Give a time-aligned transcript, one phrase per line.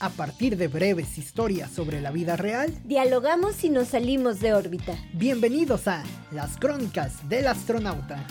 [0.00, 4.98] A partir de breves historias sobre la vida real, dialogamos y nos salimos de órbita.
[5.12, 8.26] Bienvenidos a Las Crónicas del Astronauta.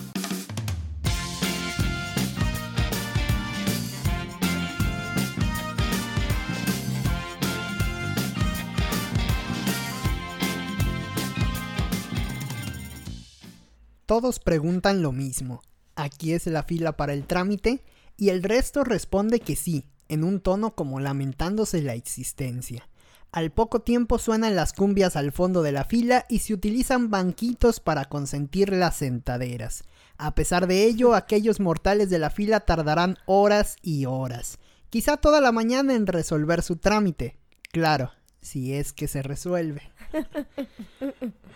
[14.06, 15.62] Todos preguntan lo mismo.
[15.96, 17.86] ¿Aquí es la fila para el trámite?
[18.18, 22.88] Y el resto responde que sí, en un tono como lamentándose la existencia.
[23.32, 27.80] Al poco tiempo suenan las cumbias al fondo de la fila y se utilizan banquitos
[27.80, 29.84] para consentir las sentaderas.
[30.18, 35.42] A pesar de ello, aquellos mortales de la fila tardarán horas y horas, quizá toda
[35.42, 37.38] la mañana en resolver su trámite.
[37.72, 38.12] Claro,
[38.42, 39.82] si es que se resuelve.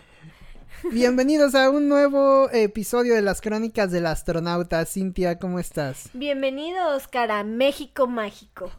[0.84, 4.84] Bienvenidos a un nuevo episodio de las crónicas del astronauta.
[4.86, 6.08] Cintia, ¿cómo estás?
[6.14, 8.70] Bienvenido, Oscar, a México Mágico.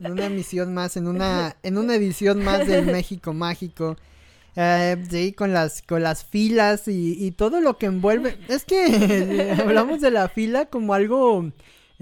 [0.00, 3.96] en una emisión más, en una, en una edición más del México Mágico.
[4.56, 8.38] Eh, sí, con las, con las filas y, y todo lo que envuelve.
[8.48, 11.52] Es que hablamos de la fila como algo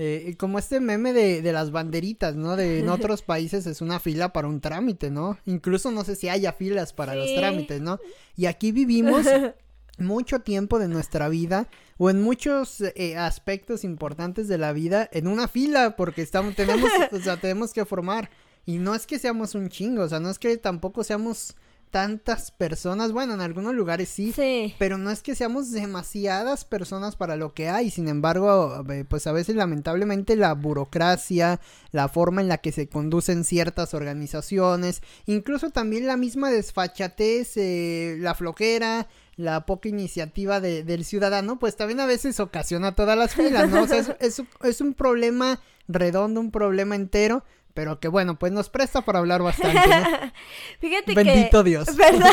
[0.02, 2.56] eh, como este meme de, de, las banderitas, ¿no?
[2.56, 5.36] De en otros países es una fila para un trámite, ¿no?
[5.44, 7.98] Incluso no sé si haya filas para los trámites, ¿no?
[8.34, 9.26] Y aquí vivimos
[9.98, 15.28] mucho tiempo de nuestra vida o en muchos eh, aspectos importantes de la vida en
[15.28, 18.30] una fila porque estamos tenemos o sea tenemos que formar
[18.64, 21.56] y no es que seamos un chingo o sea no es que tampoco seamos
[21.90, 27.16] tantas personas, bueno, en algunos lugares sí, sí, pero no es que seamos demasiadas personas
[27.16, 32.40] para lo que hay, sin embargo, eh, pues a veces lamentablemente la burocracia, la forma
[32.40, 39.08] en la que se conducen ciertas organizaciones, incluso también la misma desfachatez, eh, la flojera,
[39.36, 43.82] la poca iniciativa de, del ciudadano, pues también a veces ocasiona todas las filas, ¿no?
[43.82, 47.42] O sea, es, es, es un problema redondo, un problema entero
[47.74, 49.86] pero que bueno, pues nos presta para hablar bastante.
[49.86, 50.32] ¿no?
[50.80, 51.94] Fíjate Bendito Dios.
[51.96, 52.30] ¿Verdad?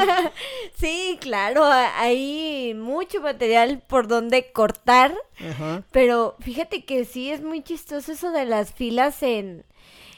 [0.76, 5.14] sí, claro, hay mucho material por donde cortar.
[5.38, 5.82] Ajá.
[5.92, 9.64] Pero fíjate que sí es muy chistoso eso de las filas en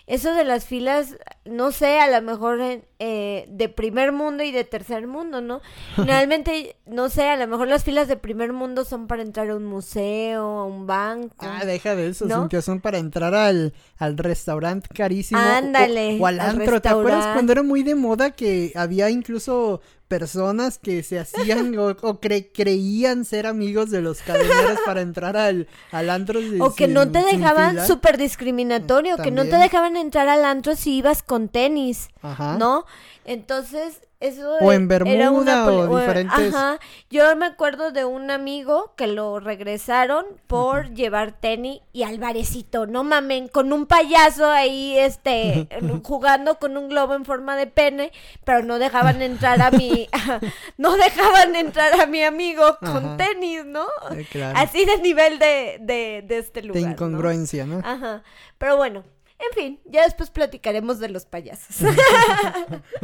[0.09, 4.65] eso de las filas, no sé, a lo mejor eh, de primer mundo y de
[4.65, 5.61] tercer mundo, ¿no?
[5.95, 9.57] Generalmente, no sé, a lo mejor las filas de primer mundo son para entrar a
[9.57, 11.47] un museo, a un banco.
[11.47, 15.41] Ah, deja de eso, son que son para entrar al, al restaurante carísimo.
[15.41, 16.19] Ándale.
[16.21, 16.81] O, al antro.
[16.81, 21.89] ¿Te acuerdas cuando era muy de moda que había incluso personas que se hacían o,
[22.01, 26.41] o cre creían ser amigos de los cadeneros para entrar al, al antro.
[26.41, 29.37] De, o que sin, no te dejaban, súper discriminatorio, También.
[29.37, 32.57] que no te dejaban entrar al antro si ibas con tenis, Ajá.
[32.59, 32.87] ¿no?
[33.25, 36.55] Entonces, eso o en Bermuda era una o diferentes.
[36.55, 36.81] Ajá.
[37.09, 40.95] Yo me acuerdo de un amigo que lo regresaron por uh -huh.
[40.95, 45.69] llevar tenis y al barecito, no mamen, con un payaso ahí, este,
[46.03, 48.11] jugando con un globo en forma de pene,
[48.45, 50.09] pero no dejaban entrar a mi,
[50.79, 53.17] no dejaban entrar a mi amigo con Ajá.
[53.19, 53.87] tenis, ¿no?
[54.17, 54.59] Eh, claro.
[54.59, 56.83] Así de nivel de, de, de este lugar.
[56.83, 57.83] De incongruencia, ¿no?
[57.83, 57.87] ¿no?
[57.87, 58.23] Ajá.
[58.59, 59.05] Pero bueno,
[59.41, 61.77] en fin, ya después platicaremos de los payasos.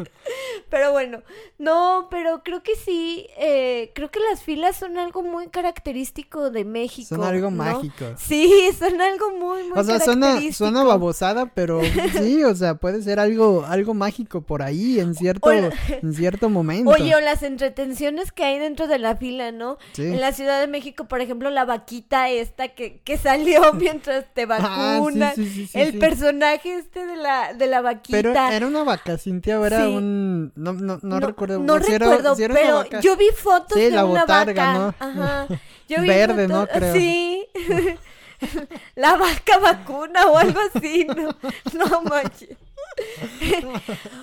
[0.68, 1.22] pero bueno,
[1.58, 6.64] no, pero creo que sí, eh, creo que las filas son algo muy característico de
[6.64, 7.14] México.
[7.14, 7.56] Son algo ¿no?
[7.58, 8.04] mágico.
[8.18, 11.80] Sí, son algo muy, muy O sea, suena, suena babosada, pero
[12.18, 16.50] sí, o sea, puede ser algo, algo mágico por ahí en cierto, la, en cierto
[16.50, 16.90] momento.
[16.90, 19.78] Oye, o las entretenciones que hay dentro de la fila, ¿no?
[19.92, 20.02] Sí.
[20.02, 24.46] En la Ciudad de México, por ejemplo, la vaquita esta que, que salió mientras te
[24.46, 25.22] vacunan.
[25.22, 28.16] Ah, sí, sí, sí, el personaje personaje este de la, de la vaquita.
[28.16, 29.94] Pero era una vaca, Cintia, o era Sí.
[29.94, 30.52] un...
[30.56, 31.58] No, no, no, no recuerdo.
[31.58, 33.00] No si era- recuerdo, si era una pero vaca.
[33.00, 34.78] yo vi fotos Sí, de la una botarga, vaca.
[34.78, 35.22] ¿no?
[35.22, 35.46] Ajá.
[35.88, 36.66] Yo vi Verde, fotos- ¿no?
[36.66, 36.94] Creo.
[36.94, 37.46] Sí.
[38.94, 41.36] la vaca vacuna o algo así, no,
[41.90, 42.56] no manches.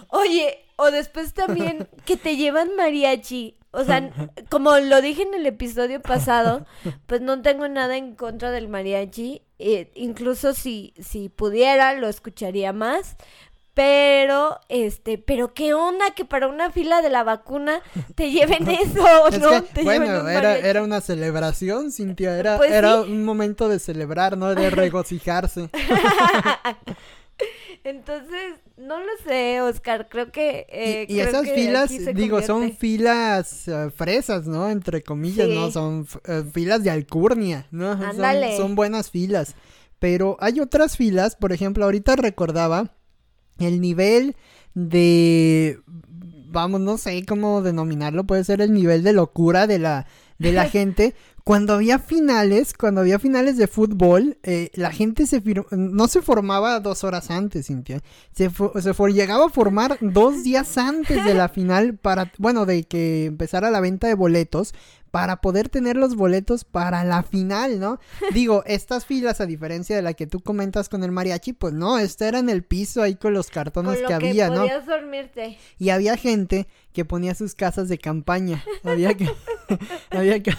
[0.09, 3.55] Oye, o después también que te llevan mariachi.
[3.71, 4.11] O sea,
[4.49, 6.65] como lo dije en el episodio pasado,
[7.07, 9.41] pues no tengo nada en contra del mariachi.
[9.59, 13.15] eh, incluso si, si pudiera, lo escucharía más.
[13.73, 17.79] Pero, este, pero qué onda que para una fila de la vacuna
[18.15, 19.49] te lleven eso, Es ¿no?
[19.49, 23.09] que, te lleven bueno, un era, era una celebración, Cintia, era, Pues era sí.
[23.11, 24.53] un momento de celebrar, ¿no?
[24.53, 25.69] De regocijarse.
[27.83, 30.67] Entonces, no lo sé, Oscar, creo que...
[30.69, 34.69] eh, y, y creo esas que filas, digo, son filas eh, fresas, ¿no?
[34.69, 35.55] Entre comillas, Sí.
[35.55, 35.71] ¿no?
[35.71, 37.97] Son eh, filas de alcurnia, ¿no?
[38.13, 38.23] Son,
[38.57, 39.55] son buenas filas.
[39.97, 42.95] Pero hay otras filas, por ejemplo, ahorita recordaba
[43.59, 44.35] el nivel
[44.73, 45.79] de
[46.53, 50.05] vamos, no sé cómo denominarlo, puede ser el nivel de locura de la
[50.41, 55.41] de la gente cuando había finales, cuando había finales de fútbol, eh, la gente se
[55.71, 58.01] no se formaba dos horas antes, Cintia.
[58.31, 63.25] Se, se llegaba a formar dos días antes de la final para, bueno, de que
[63.25, 64.73] empezara la venta de boletos
[65.11, 67.99] para poder tener los boletos para la final, ¿no?
[68.33, 71.99] Digo, estas filas, a diferencia de la que tú comentas con el mariachi, pues no,
[71.99, 74.65] esta era en el piso ahí con los cartones que, había, ¿no?
[74.87, 75.57] dormirte.
[75.77, 78.63] Y había gente que ponía sus casas de campaña.
[78.83, 79.29] Había que.
[80.09, 80.53] había que.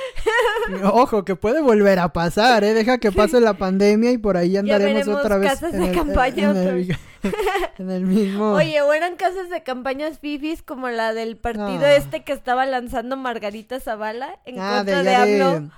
[0.84, 2.74] Ojo, que puede volver a pasar, ¿eh?
[2.74, 5.50] Deja que pase la pandemia y por ahí andaremos otra vez.
[5.50, 6.50] Casas de campaña
[7.78, 8.52] en, el, mismo.
[8.52, 13.16] Oye, o eran casas de campañas fifis como la del partido este que estaba lanzando
[13.16, 15.70] Margarita Zavala en ah, contra de, de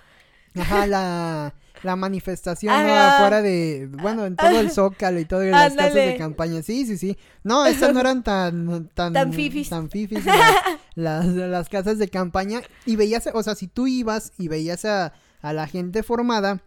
[0.61, 5.94] Ajá, la la manifestación afuera de, bueno, en todo el Zócalo y todas las casas
[5.94, 6.62] de campaña.
[6.62, 7.17] Sí, sí, sí.
[7.43, 9.69] No, esas no eran tan, tan, tan fifis.
[9.69, 10.25] Tan fifis
[10.94, 12.61] las, las, casas de campaña.
[12.87, 16.62] Y veías, o sea, si tú ibas y veías a, a la gente formada,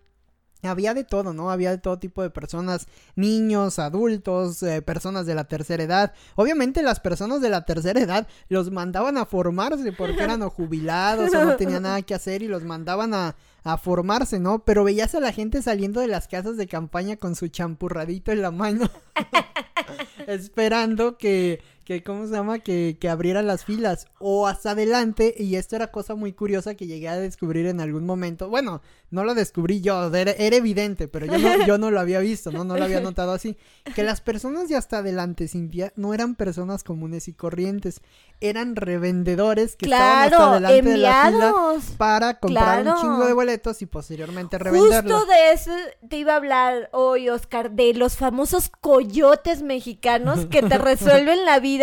[0.67, 1.51] había de todo, ¿no?
[1.51, 6.13] Había de todo tipo de personas, niños, adultos, eh, personas de la tercera edad.
[6.35, 11.33] Obviamente las personas de la tercera edad los mandaban a formarse porque eran o jubilados
[11.33, 13.35] o no tenían nada que hacer y los mandaban a,
[13.65, 14.59] a formarse, ¿no?
[14.59, 18.43] Pero veías a la gente saliendo de las casas de campaña con su champurradito en
[18.43, 18.89] la mano,
[20.27, 22.59] esperando que, que, ¿cómo se llama?
[22.59, 24.07] Que, que abrieran las filas.
[24.19, 28.05] O hasta adelante, y esto era cosa muy curiosa que llegué a descubrir en algún
[28.05, 32.19] momento, bueno, no lo descubrí yo, era, evidente, pero yo no, yo no lo había
[32.19, 32.63] visto, ¿no?
[32.63, 33.57] No lo había notado así,
[33.93, 38.01] que las personas de hasta adelante, Cintia, no eran personas comunes y corrientes,
[38.41, 41.53] eran revendedores que estaban hasta adelante de la fila
[41.97, 45.19] para comprar un chingo de boletos y posteriormente revenderlos.
[45.19, 45.71] Justo de eso
[46.09, 51.59] te iba a hablar hoy, Oscar, de los famosos coyotes mexicanos que te resuelven la
[51.59, 51.74] vida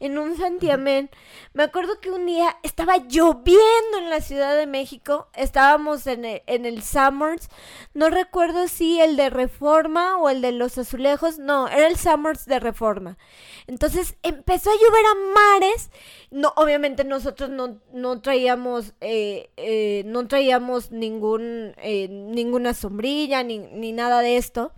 [0.00, 1.10] en un santiamén.
[1.52, 6.42] Me acuerdo que un día estaba lloviendo en la Ciudad de México, estábamos en el,
[6.46, 7.48] en el Summers,
[7.94, 12.46] no recuerdo si el de Reforma o el de los Azulejos, no, era el Summers
[12.46, 13.18] de Reforma.
[13.66, 15.90] Entonces empezó a llover a mares.
[16.30, 23.58] No, obviamente nosotros no, no traíamos, eh, eh, no traíamos ningún, eh, ninguna sombrilla ni,
[23.58, 24.72] ni nada de esto.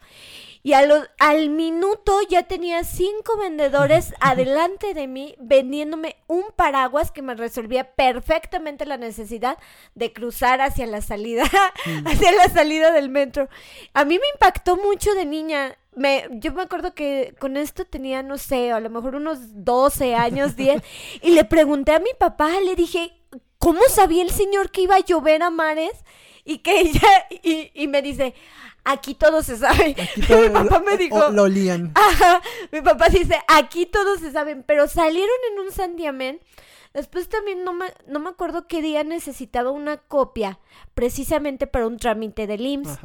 [0.67, 7.35] Y al minuto ya tenía cinco vendedores adelante de mí vendiéndome un paraguas que me
[7.35, 9.59] resolvía perfectamente la necesidad
[9.95, 11.45] de cruzar hacia la salida,
[11.85, 12.07] mm.
[12.07, 13.51] hacia la salida del metro.
[13.93, 15.77] A mí me impactó mucho de niña.
[15.95, 20.15] Me, yo me acuerdo que con esto tenía, no sé, a lo mejor unos 12
[20.15, 20.83] años, 10,
[21.21, 23.13] y le pregunté a mi papá, le dije,
[23.59, 25.93] ¿cómo sabía el señor que iba a llover a mares?
[26.47, 28.35] Y que ella, y, y me dice,
[28.85, 29.97] aquí todo se sabe.
[30.17, 31.31] mi papá me dijo.
[31.31, 31.93] lo lían.
[31.95, 32.41] Ajá,
[32.71, 36.41] mi papá dice, aquí todos se saben, pero salieron en un sandiamén.
[36.93, 40.61] Después también no me, no me acuerdo qué día necesitaba una copia,
[40.95, 43.01] precisamente para un trámite del IMSS.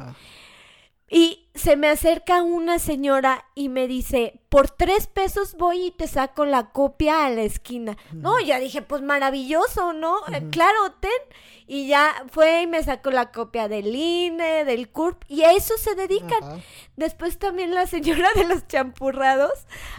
[1.10, 6.08] Y se me acerca una señora y me dice, por tres pesos voy y te
[6.08, 7.96] saco la copia a la esquina.
[8.12, 10.16] No, ya dije, pues maravilloso, ¿no?
[10.50, 11.10] Claro, ten.
[11.66, 15.78] Y ya fue y me sacó la copia del INE, del CURP, y a eso
[15.78, 16.60] se dedican.
[16.96, 19.52] Después también la señora de los champurrados,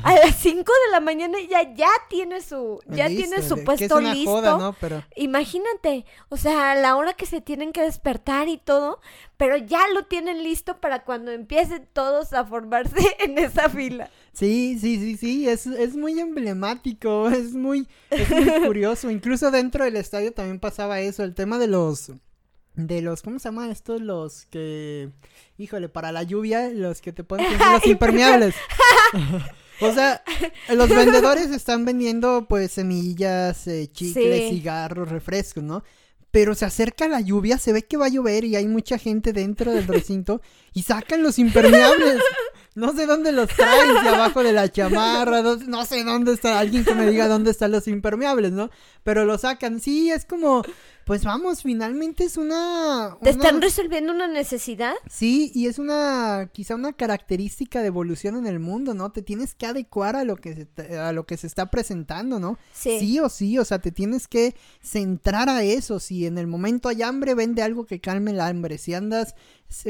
[0.03, 4.75] a las 5 de la mañana ya, ya tiene su, ya tiene su puesto listo.
[5.15, 8.99] Imagínate, o sea, a la hora que se tienen que despertar y todo,
[9.37, 14.09] pero ya lo tienen listo para cuando empiecen todos a formarse en esa fila.
[14.33, 19.11] Sí, sí, sí, sí, es, es muy emblemático, es muy, es muy curioso.
[19.11, 22.11] Incluso dentro del estadio también pasaba eso, el tema de los,
[22.75, 23.99] de los, ¿cómo se llaman estos?
[24.01, 25.09] Los que,
[25.57, 28.55] híjole, para la lluvia, los que te ponen los impermeables.
[29.81, 30.23] o sea,
[30.69, 35.83] los vendedores están vendiendo pues semillas, eh, chicles, cigarros, refrescos, ¿no?
[36.31, 39.33] Pero se acerca la lluvia, se ve que va a llover y hay mucha gente
[39.33, 40.41] dentro del recinto
[40.73, 42.21] y sacan los impermeables.
[42.73, 46.85] No sé dónde los traen, de abajo de la chamarra, no, sé dónde está, alguien
[46.85, 48.69] que me diga dónde están los impermeables, ¿no?
[49.03, 50.63] Pero lo sacan, sí, es como,
[51.11, 53.17] pues vamos, finalmente es una...
[53.21, 54.93] ¿Te están resolviendo una necesidad?
[55.09, 59.11] Sí, y es una, quizá una característica de evolución en el mundo, ¿no?
[59.11, 62.57] Te tienes que adecuar a lo que se, a lo que se está presentando, ¿no?
[62.71, 62.97] Sí.
[63.01, 65.99] Sí o sí, o sea, te tienes que centrar a eso.
[65.99, 68.77] Si en el momento hay hambre, vende algo que calme el hambre.
[68.77, 69.35] Si andas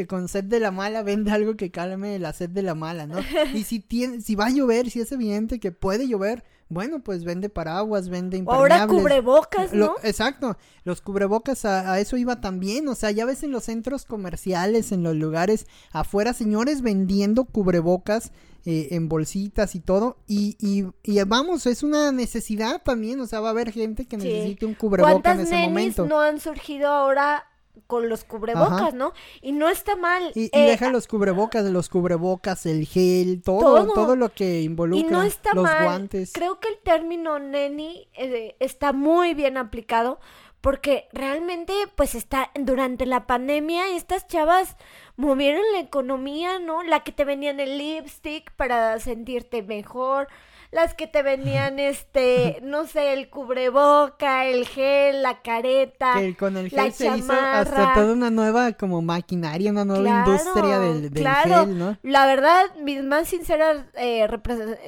[0.08, 3.20] con sed de la mala, vende algo que calme la sed de la mala, ¿no?
[3.54, 7.26] Y si, tiene, si va a llover, si es evidente que puede llover, bueno, pues
[7.26, 8.82] vende paraguas, vende impermeables.
[8.82, 9.96] Ahora cubrebocas, ¿no?
[10.04, 14.94] exacto, los cubrebocas a, eso iba también, o sea, ya ves en los centros comerciales,
[14.94, 18.32] en los lugares afuera, señores vendiendo cubrebocas
[18.66, 23.42] eh, en bolsitas y todo, y, y, y, vamos, es una necesidad también, o sea,
[23.42, 26.06] va a haber gente que necesite un cubreboca en ese momento.
[26.06, 27.51] no han surgido ahora
[27.92, 29.12] con los cubrebocas, ¿no?
[29.42, 30.32] Y no está mal.
[30.34, 35.12] Y, eh, deja los cubrebocas, los cubrebocas, el gel, todo, todo, lo que involucra y
[35.12, 36.32] no está los guantes.
[36.32, 40.22] Creo que el término neni eh, está muy bien aplicado
[40.62, 44.78] porque realmente pues está durante la pandemia estas chavas
[45.18, 46.84] movieron la economía, ¿no?
[46.84, 50.30] La que te vendían el lipstick para sentirte mejor,
[50.72, 56.58] las que te vendían este, no sé, el cubreboca, el gel, la careta, que con
[56.58, 61.78] el gel se hizo hasta toda una nueva como maquinaria, una nueva industria del, gel,
[61.78, 61.98] ¿no?
[62.04, 64.28] La verdad, mi más sincera eh,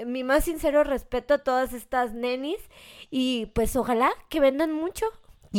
[0.05, 2.59] mi más sincero respeto a todas estas nenis
[3.09, 5.05] y pues ojalá que vendan mucho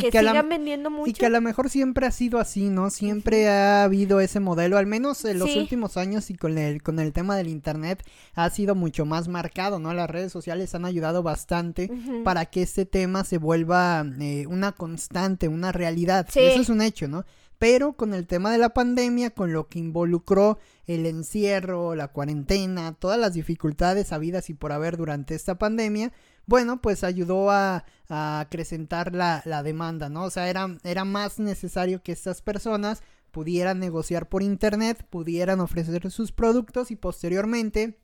[0.01, 1.11] que, sigan vendiendo mucho.
[1.11, 2.91] Y que a lo mejor siempre ha sido así, ¿no?
[2.91, 6.99] Siempre ha habido ese modelo, al menos en los últimos años y con el, con
[6.99, 9.95] el tema del Internet ha sido mucho más marcado, ¿no?
[9.95, 11.91] Las redes sociales han ayudado bastante
[12.25, 16.27] para que este tema se vuelva eh, una constante, una realidad.
[16.29, 17.25] Eso es un hecho, ¿no?
[17.59, 22.95] Pero con el tema de la pandemia, con lo que involucró el encierro, la cuarentena,
[22.99, 26.13] todas las dificultades habidas y por haber durante esta pandemia,
[26.47, 30.25] bueno, pues ayudó a, acrecentar la, la, demanda, ¿no?
[30.25, 36.11] O sea, era, era más necesario que estas personas pudieran negociar por internet, pudieran ofrecer
[36.11, 37.99] sus productos y posteriormente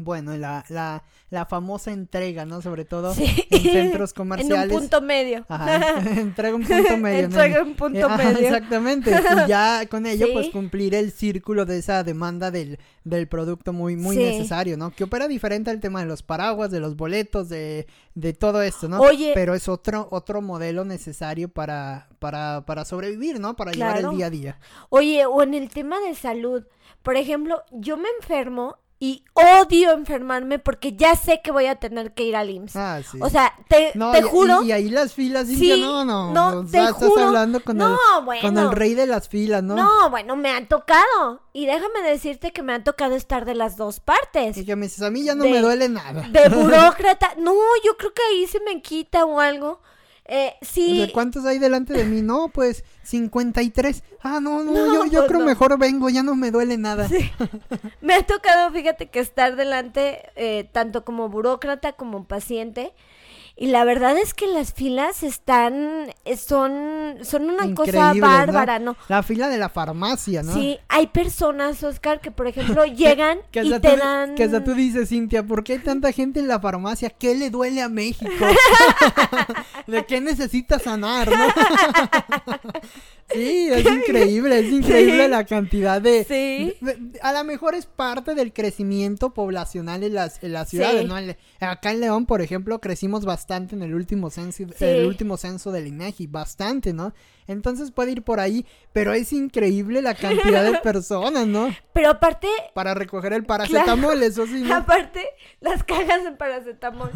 [0.00, 2.60] bueno, la, la, la famosa entrega, ¿no?
[2.60, 4.64] Sobre todo en centros comerciales.
[4.70, 5.46] En un punto medio.
[5.48, 7.24] Ajá, entrega un punto medio.
[7.24, 8.38] entrega un punto medio.
[8.38, 9.10] Exactamente.
[9.10, 13.96] Y ya con ello, pues cumplir el círculo de esa demanda del, del producto muy,
[13.96, 14.90] muy necesario, ¿no?
[14.90, 18.88] Que opera diferente al tema de los paraguas, de los boletos, de, de todo esto,
[18.88, 19.00] ¿no?
[19.00, 19.32] Oye.
[19.34, 23.56] Pero es otro, otro modelo necesario para, para, para sobrevivir, ¿no?
[23.56, 24.58] Para llevar el día a día.
[24.88, 26.64] Oye, o en el tema de salud.
[27.02, 32.12] Por ejemplo, yo me enfermo y odio enfermarme porque ya sé que voy a tener
[32.12, 32.76] que ir al IMSS.
[32.76, 33.18] Ah, sí.
[33.22, 34.62] O sea, te, te juro.
[34.62, 36.32] Y, ahí las filas, sí, no, no.
[36.34, 37.96] No, te estás hablando con, el,
[38.42, 39.74] con el rey de las filas, ¿no?
[39.74, 41.40] No, bueno, me han tocado.
[41.54, 44.58] Y déjame decirte que me han tocado estar de las dos partes.
[44.58, 46.28] Y que me dices, a mí ya no me duele nada.
[46.28, 47.30] De burócrata.
[47.38, 49.80] No, yo creo que ahí se me quita o algo.
[50.32, 51.10] Eh, sí.
[51.12, 52.22] ¿Cuántos hay delante de mí?
[52.22, 54.04] No, pues 53.
[54.22, 57.08] Ah, no, no, yo, yo pues creo mejor vengo, ya no me duele nada.
[58.00, 62.92] me ha tocado, fíjate, que estar delante, eh, tanto como burócrata como paciente.
[63.60, 68.96] Y la verdad es que las filas están, eh, son, son una cosa bárbara, ¿no?
[69.06, 70.54] La fila de la farmacia, ¿no?
[70.54, 74.34] Sí, hay personas, Oscar, que por ejemplo llegan y te dan...
[74.34, 77.10] Que hasta tú dices, Cintia, ¿por qué hay tanta gente en la farmacia?
[77.10, 78.32] ¿Qué le duele a México?
[79.86, 81.52] ¿De qué necesita sanar, no?
[83.32, 86.76] Sí, es increíble, es increíble la cantidad de, sí.
[87.22, 91.16] A lo mejor es parte del crecimiento poblacional en las, en las ciudades, ¿no?
[91.60, 95.86] Acá en León, por ejemplo, crecimos bastante en el último censo, el último censo del
[95.86, 97.12] INEGI, bastante, ¿no?
[97.46, 101.74] Entonces puede ir por ahí, pero es increíble la cantidad de personas, ¿no?
[101.92, 102.48] Pero aparte...
[102.74, 104.62] Para recoger el paracetamol, eso sí.
[104.62, 104.74] ¿no?
[104.76, 105.26] Aparte,
[105.60, 107.10] las cajas de paracetamol.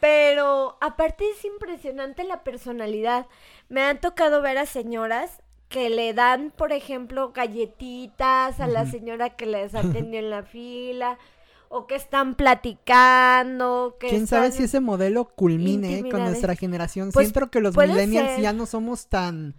[0.00, 3.26] Pero aparte es impresionante la personalidad.
[3.68, 9.30] Me han tocado ver a señoras que le dan, por ejemplo, galletitas a la señora
[9.30, 11.18] que les atendió en la fila
[11.68, 13.96] o que están platicando.
[14.00, 17.10] Que ¿Quién sabe si ese modelo culmine con nuestra generación?
[17.12, 19.54] Pues, Siento que los millennials ya no somos tan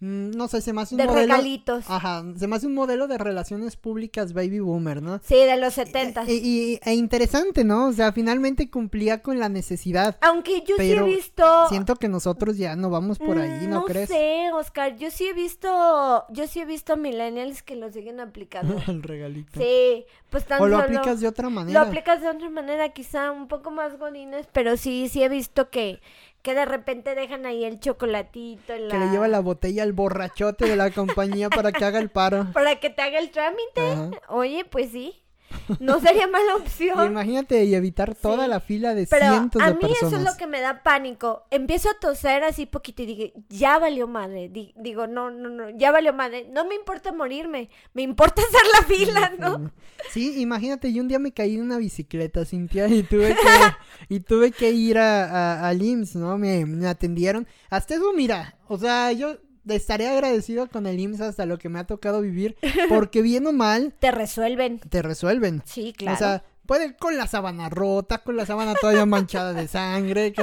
[0.00, 1.34] no sé, se me hace un de modelo.
[1.34, 1.84] regalitos.
[1.88, 5.20] Ajá, se me hace un modelo de relaciones públicas baby boomer, ¿no?
[5.24, 6.24] Sí, de los 70.
[6.24, 7.88] E, y, e interesante, ¿no?
[7.88, 10.16] O sea, finalmente cumplía con la necesidad.
[10.20, 11.68] Aunque yo sí he visto.
[11.68, 14.10] Siento que nosotros ya no vamos por ahí, ¿no, crees?
[14.10, 14.96] No sé, Oscar.
[14.96, 16.24] Yo sí he visto.
[16.30, 18.76] Yo sí he visto millennials que lo siguen aplicando.
[18.88, 19.58] El regalito.
[19.58, 21.80] Sí, pues tan O lo aplicas de otra manera.
[21.80, 25.70] Lo aplicas de otra manera, quizá un poco más godines, pero sí, sí he visto
[25.70, 26.00] que
[26.44, 28.74] que de repente dejan ahí el chocolatito.
[28.74, 32.48] Que le lleva la botella al borrachote de la compañía para que haga el paro.
[32.52, 34.20] Para que te haga el trámite.
[34.28, 35.23] Oye, pues sí.
[35.80, 37.06] No sería mala opción.
[37.06, 39.84] imagínate y evitar toda la fila de cientos de personas.
[39.84, 41.44] A mí eso es lo que me da pánico.
[41.50, 44.50] Empiezo a toser así poquito y digo, ya valió madre.
[44.50, 46.48] digo, no, no, no, ya valió madre.
[46.50, 49.72] No me importa morirme, me importa hacer la fila, ¿no?
[50.10, 53.34] Sí, imagínate, yo un día me caí en una bicicleta, Cintia, y tuve que,
[54.14, 56.38] y tuve que ir a, a, IMSS, ¿no?
[56.38, 57.46] Me, me atendieron.
[57.70, 61.78] Hasta eso, mira, o sea, yo estaré agradecido con el IMSS hasta lo que me
[61.78, 62.56] ha tocado vivir,
[62.88, 63.94] porque bien o mal...
[63.98, 64.80] Te resuelven.
[64.80, 65.62] Te resuelven.
[65.64, 66.14] Sí, claro.
[66.14, 70.32] O sea, puede con la sábana rota, con la sábana todavía manchada de sangre,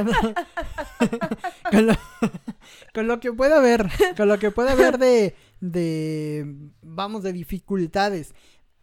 [2.94, 8.34] con, lo, que pueda haber, con lo que pueda haber de, de, vamos, de dificultades.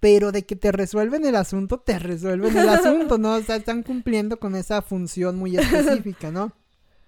[0.00, 3.34] Pero de que te resuelven el asunto, te resuelven el asunto, ¿no?
[3.34, 6.52] O sea, están cumpliendo con esa función muy específica, ¿no?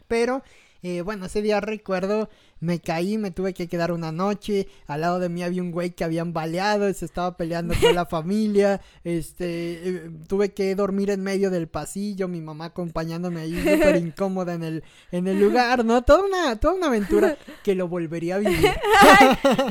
[0.08, 0.42] Pero,
[0.82, 2.28] eh, bueno, ese día recuerdo
[2.60, 5.90] me caí, me tuve que quedar una noche, al lado de mí había un güey
[5.90, 11.22] que habían baleado, se estaba peleando con la familia, este, eh, tuve que dormir en
[11.22, 16.02] medio del pasillo, mi mamá acompañándome ahí súper incómoda en el, en el lugar, ¿no?
[16.02, 18.60] Toda una, toda una aventura que lo volvería a vivir.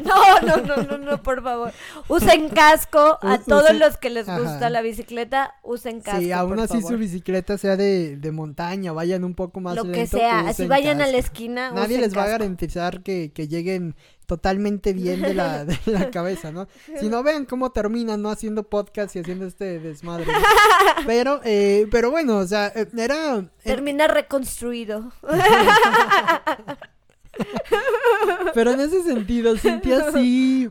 [0.04, 1.72] no, no, no, no, no, por favor.
[2.08, 6.22] Usen casco a todos los que les gusta la bicicleta, usen casco.
[6.22, 10.08] Sí, aún así su bicicleta sea de, de montaña, vayan un poco más Lo que
[10.08, 11.72] sea, así vayan a la esquina.
[11.72, 13.96] Nadie les va a garantizar que, que lleguen
[14.26, 16.68] totalmente bien de la, de la cabeza, ¿no?
[17.00, 18.30] Si no, vean cómo terminan, ¿no?
[18.30, 20.28] Haciendo podcast y haciendo este desmadre.
[21.08, 23.50] Pero, eh, pero bueno, o sea, eh, era...
[23.64, 25.12] Termina reconstruido.
[28.54, 30.70] pero en ese sentido, sentí así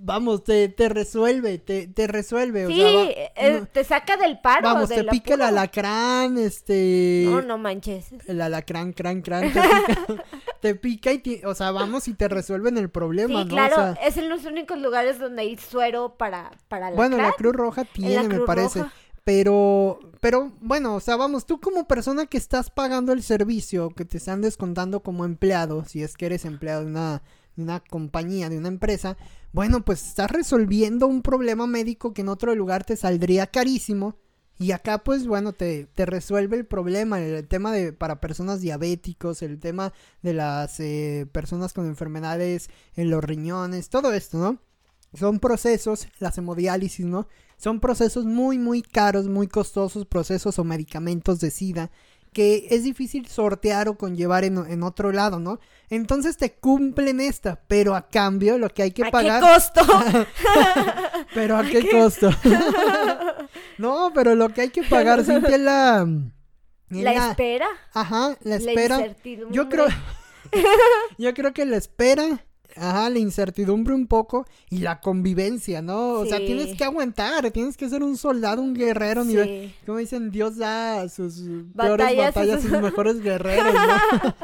[0.00, 2.66] vamos, te, te resuelve, te, te resuelve.
[2.66, 4.62] Sí, eh, te saca del paro.
[4.62, 7.24] Vamos, te pica el alacrán, este...
[7.26, 8.08] No, no manches.
[8.26, 10.24] El alacrán, crán, crán, te pica,
[10.62, 14.78] y, o sea, vamos y te resuelven el problema, sí, claro, es en los únicos
[14.78, 18.84] lugares donde hay suero para, para Bueno, la Cruz Roja tiene, me parece.
[19.24, 24.04] Pero, pero bueno, o sea, vamos, tú como persona que estás pagando el servicio, que
[24.04, 27.22] te están descontando como empleado, si es que eres empleado de una,
[27.54, 29.16] de una compañía, de una empresa,
[29.52, 34.16] bueno, pues estás resolviendo un problema médico que en otro lugar te saldría carísimo.
[34.60, 39.40] Y acá, pues bueno, te, te resuelve el problema, el, tema de para personas diabéticos,
[39.40, 44.58] el tema de las eh, personas con enfermedades en los riñones, todo esto, ¿no?
[45.18, 47.26] Son procesos, la hemodiálisis, ¿no?
[47.56, 51.90] Son procesos muy, muy caros, muy costosos, procesos o medicamentos de SIDA
[52.32, 55.58] que es difícil sortear o conllevar en, en, otro lado, ¿no?
[55.88, 59.42] Entonces te cumplen esta, pero a cambio lo que hay que pagar.
[59.42, 59.80] ¿A qué costo?
[61.34, 62.30] pero a qué, costo.
[63.78, 66.06] no, pero lo que hay que pagar, Cintia, es la.
[66.90, 67.68] ¿La, espera?
[67.92, 69.14] Ajá, la espera.
[69.50, 69.86] yo creo.
[71.18, 72.44] yo creo que la espera
[72.82, 76.12] Ajá, la incertidumbre un poco y la convivencia, ¿no?
[76.12, 80.30] O sea, tienes que aguantar, tienes que ser un soldado, un guerrero, nivel, como dicen,
[80.30, 81.42] Dios da sus
[81.76, 82.70] peores batallas, sus...
[82.70, 84.34] sus mejores guerreros, ¿no?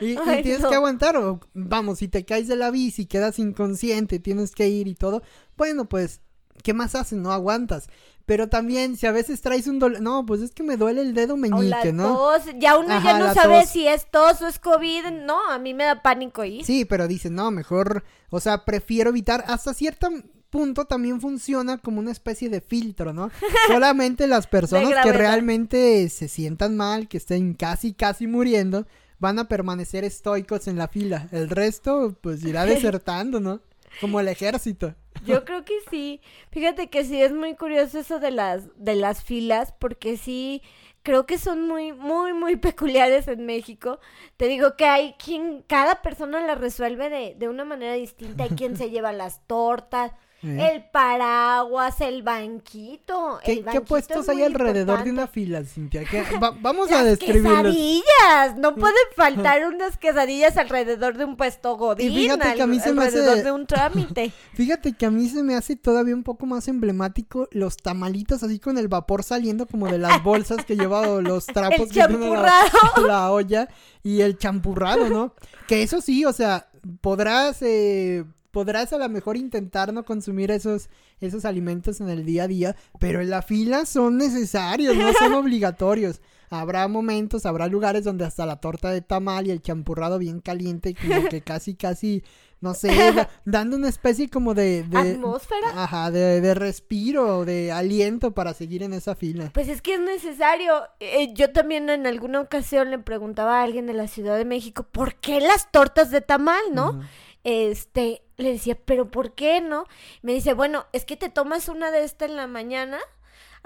[0.06, 4.54] y, tienes que aguantar, o, vamos, si te caes de la bici, quedas inconsciente, tienes
[4.54, 5.22] que ir y todo,
[5.56, 6.20] bueno, pues,
[6.62, 7.18] ¿qué más haces?
[7.18, 7.88] No aguantas.
[8.26, 11.14] Pero también, si a veces traes un dolor, no, pues es que me duele el
[11.14, 12.16] dedo meñique, ¿no?
[12.16, 12.42] Tos.
[12.58, 15.84] Ya uno ya no sabe si es tos o es COVID, no, a mí me
[15.84, 16.64] da pánico ahí.
[16.64, 20.08] Sí, pero dicen, no, mejor, o sea, prefiero evitar, hasta cierto
[20.50, 23.30] punto también funciona como una especie de filtro, ¿no?
[23.68, 28.86] Solamente las personas que realmente se sientan mal, que estén casi, casi muriendo,
[29.18, 31.28] van a permanecer estoicos en la fila.
[31.30, 33.60] El resto, pues irá desertando, ¿no?
[34.00, 34.94] Como el ejército.
[35.24, 36.20] Yo creo que sí.
[36.50, 40.62] Fíjate que sí es muy curioso eso de las de las filas porque sí
[41.02, 44.00] creo que son muy muy muy peculiares en México.
[44.36, 48.50] Te digo que hay quien cada persona la resuelve de de una manera distinta, hay
[48.50, 53.40] quien se lleva las tortas, el paraguas, el banquito.
[53.44, 56.02] ¿Qué, ¿qué puestos hay alrededor de una fila, Cintia?
[56.60, 57.52] vamos a describirlos.
[57.52, 58.56] quesadillas.
[58.58, 62.12] No pueden faltar unas quesadillas alrededor de un puesto godín.
[62.12, 63.20] Y fíjate que a mí se me hace...
[63.20, 64.32] de un trámite.
[64.54, 68.58] fíjate que a mí se me hace todavía un poco más emblemático los tamalitos así
[68.58, 72.64] con el vapor saliendo como de las bolsas que lleva los trapos que tienen la,
[73.06, 73.68] la olla
[74.02, 75.34] y el champurrado, ¿no?
[75.66, 76.68] Que eso sí, o sea,
[77.00, 78.24] podrás eh,
[78.56, 80.88] podrás a lo mejor intentar no consumir esos,
[81.20, 85.34] esos alimentos en el día a día, pero en la fila son necesarios, no son
[85.34, 86.22] obligatorios.
[86.48, 90.94] Habrá momentos, habrá lugares donde hasta la torta de tamal y el champurrado bien caliente,
[90.94, 92.24] como que casi, casi,
[92.62, 92.88] no sé,
[93.44, 94.84] dando una especie como de...
[94.84, 95.72] de ¿Atmósfera?
[95.74, 99.50] Ajá, de, de, respiro, de aliento para seguir en esa fila.
[99.52, 100.72] Pues es que es necesario.
[101.00, 104.86] Eh, yo también en alguna ocasión le preguntaba a alguien de la Ciudad de México,
[104.90, 107.02] ¿por qué las tortas de tamal, no?
[107.44, 109.86] Este, le decía, pero ¿por qué no?
[110.22, 112.98] Me dice, bueno, es que te tomas una de esta en la mañana,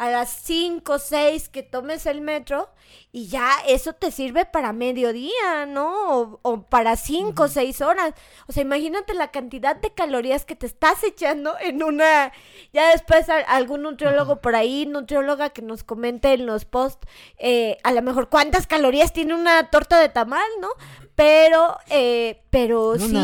[0.00, 2.70] a las 5 o 6 que tomes el metro
[3.12, 6.38] y ya eso te sirve para mediodía, ¿no?
[6.40, 8.14] O, para 5 o 6 horas.
[8.46, 12.32] O sea, imagínate la cantidad de calorías que te estás echando en una...
[12.72, 17.06] Ya después algún nutriólogo por ahí, nutrióloga que nos comente en los posts,
[17.36, 20.68] eh, a lo mejor cuántas calorías tiene una torta de tamal, ¿no?
[21.20, 23.14] Pero, eh, pero sí.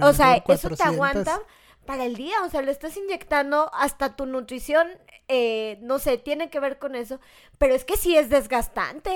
[0.00, 1.40] o sea, eso te aguanta
[1.84, 2.44] para el día.
[2.44, 4.86] O sea, le estás inyectando hasta tu nutrición
[5.30, 7.20] eh, no sé, tiene que ver con eso,
[7.58, 9.12] pero es que sí es desgastante.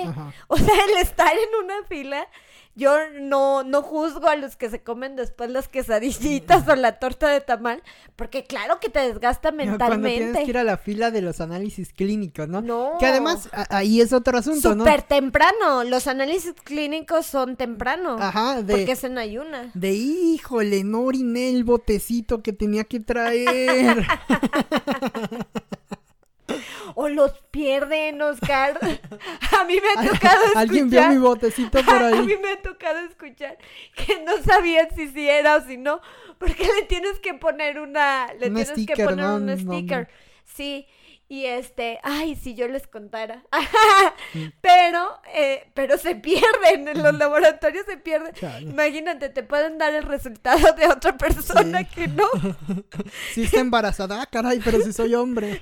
[0.47, 2.27] O sea, el estar en una fila
[2.75, 7.29] yo no, no juzgo a los que se comen después las quesadillitas o la torta
[7.29, 7.83] de tamal,
[8.15, 9.85] porque claro que te desgasta mentalmente.
[9.85, 12.61] Cuando tienes que ir a la fila de los análisis clínicos, ¿no?
[12.61, 12.97] No.
[12.99, 14.83] Que además, ahí es otro asunto, ¿no?
[14.83, 15.83] Súper temprano.
[15.83, 18.17] Los análisis clínicos son temprano.
[18.19, 18.73] Ajá, de.
[18.73, 19.71] Porque es en ayuna.
[19.73, 24.05] De híjole, no oriné el botecito que tenía que traer.
[27.73, 28.79] pierden, Oscar.
[29.59, 30.55] A mí me ha tocado escuchar.
[30.55, 32.13] Alguien vio mi botecito por ahí.
[32.13, 33.57] A mí me ha tocado escuchar
[33.95, 36.01] que no sabían si sí era o si no,
[36.37, 40.09] porque le tienes que poner una, le tienes que poner un sticker.
[40.45, 40.87] Sí.
[41.33, 43.43] Y este, ay, si yo les contara.
[44.61, 48.35] pero, eh, pero se pierden, en los laboratorios se pierden.
[48.61, 52.27] Imagínate, te pueden dar el resultado de otra persona que no.
[53.33, 55.59] Si está embarazada, ah, caray, pero si soy hombre.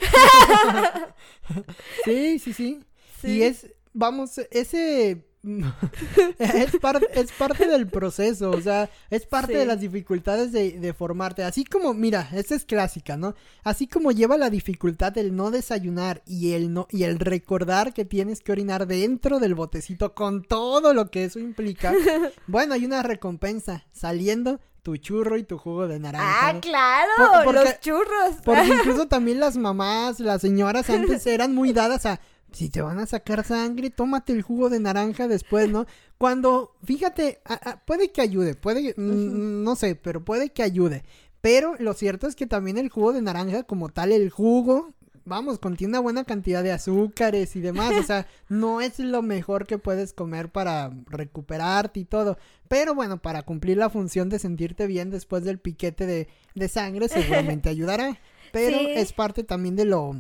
[2.04, 2.84] sí, sí, sí.
[3.24, 5.26] Y es, vamos, ese
[6.40, 6.76] es,
[7.14, 11.44] es parte del proceso, o sea, es parte de las dificultades de, formarte.
[11.44, 13.34] Así como, mira, esta es clásica, ¿no?
[13.64, 18.06] Así como lleva la dificultad el no desayunar y el no y el recordar que
[18.06, 21.94] tienes que orinar dentro del botecito con todo lo que eso implica.
[22.48, 26.50] bueno, hay una recompensa saliendo tu churro y tu jugo de naranja.
[26.50, 28.36] Ah, claro, los churros.
[28.44, 32.20] Porque incluso también las mamás, las señoras antes eran muy dadas a
[32.52, 35.86] si te van a sacar sangre, tómate el jugo de naranja después, ¿no?
[36.18, 37.42] Cuando, fíjate,
[37.86, 41.04] puede que ayude, puede, no sé, pero puede que ayude.
[41.42, 44.94] Pero lo cierto es que también el jugo de naranja, como tal, el jugo,
[45.26, 47.94] vamos, contiene una buena cantidad de azúcares y demás.
[47.98, 52.38] O sea, no es lo mejor que puedes comer para recuperarte y todo.
[52.68, 57.10] Pero bueno, para cumplir la función de sentirte bien después del piquete de, de sangre,
[57.10, 58.20] seguramente ayudará.
[58.52, 60.14] Pero es parte también de lo,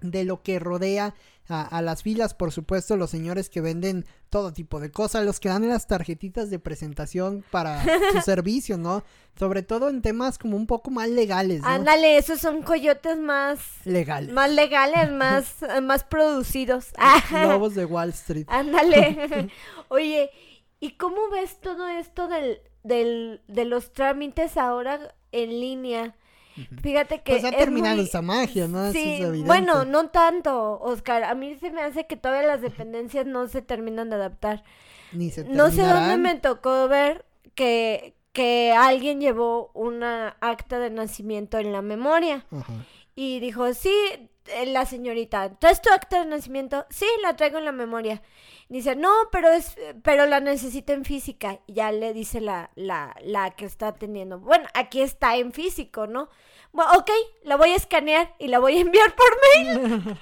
[0.00, 1.14] de lo que rodea
[1.48, 5.48] a, las filas, por supuesto, los señores que venden todo tipo de cosas, los que
[5.48, 7.82] dan las tarjetitas de presentación para
[8.12, 9.04] su servicio, ¿no?
[9.38, 11.62] Sobre todo en temas como un poco más legales.
[11.62, 11.68] ¿no?
[11.68, 14.32] Ándale, esos son coyotes más legales.
[14.32, 16.88] Más legales, más, más producidos.
[17.30, 18.46] Lobos de Wall Street.
[18.48, 19.48] Ándale.
[19.88, 20.30] Oye,
[20.80, 26.16] ¿y cómo ves todo esto del, del, de los trámites ahora en línea?
[26.82, 27.32] Fíjate que.
[27.32, 28.90] Pues ha terminado esa magia, ¿no?
[28.92, 31.24] Sí, bueno, no tanto, Oscar.
[31.24, 34.64] A mí se me hace que todavía las dependencias no se terminan de adaptar.
[35.12, 40.90] Ni se No sé dónde me tocó ver que, que alguien llevó una acta de
[40.90, 42.46] nacimiento en la memoria.
[43.14, 43.94] Y dijo, sí,
[44.48, 46.84] eh, la señorita, ¿traes tu acta de nacimiento?
[46.90, 48.22] Sí, la traigo en la memoria.
[48.68, 51.60] Dice, no, pero es, pero la necesito en física.
[51.66, 54.38] Y ya le dice la, la, la que está atendiendo.
[54.38, 56.28] Bueno, aquí está en físico, ¿no?
[56.98, 57.10] Ok,
[57.42, 59.26] la voy a escanear y la voy a enviar por
[59.64, 60.18] mail.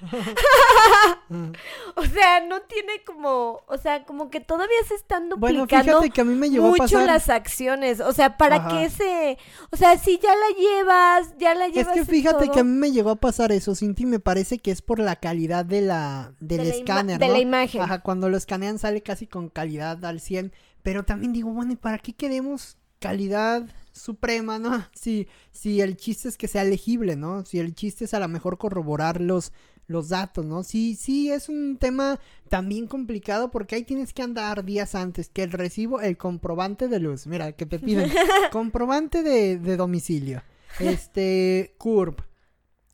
[1.96, 6.10] o sea, no tiene como, o sea, como que todavía se están duplicando bueno, fíjate
[6.10, 8.00] que a mí me llevó mucho las acciones.
[8.00, 9.38] O sea, para que se,
[9.70, 11.96] o sea, si ya la llevas, ya la llevas.
[11.96, 14.70] Es que fíjate que a mí me llegó a pasar eso, Cinti, me parece que
[14.70, 17.82] es por la calidad de la, del escáner, De la imagen.
[17.82, 20.52] Ajá, cuando lo escanean sale casi con calidad al 100.
[20.82, 24.84] Pero también digo, bueno, ¿y para qué queremos calidad suprema, ¿no?
[24.94, 27.44] Si, si el chiste es que sea legible, ¿no?
[27.44, 29.52] Si el chiste es a lo mejor corroborar los,
[29.86, 30.62] los datos, ¿no?
[30.62, 35.42] Sí, sí, es un tema también complicado porque ahí tienes que andar días antes que
[35.42, 38.10] el recibo, el comprobante de luz, mira, que te piden
[38.52, 40.42] comprobante de, de domicilio,
[40.80, 42.20] este, CURP,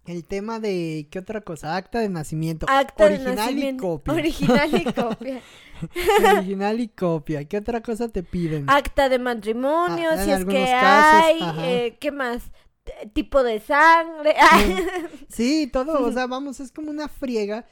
[0.07, 1.77] el tema de, ¿qué otra cosa?
[1.77, 2.67] Acta de nacimiento.
[2.69, 4.15] Acta original y copia.
[4.15, 5.43] Original y copia.
[6.37, 7.45] original y copia.
[7.45, 8.69] ¿Qué otra cosa te piden?
[8.69, 11.41] Acta de matrimonio, ah, si es que hay.
[11.59, 12.51] Eh, ¿Qué más?
[13.13, 14.35] tipo de sangre.
[15.29, 17.67] sí, todo, o sea, vamos, es como una friega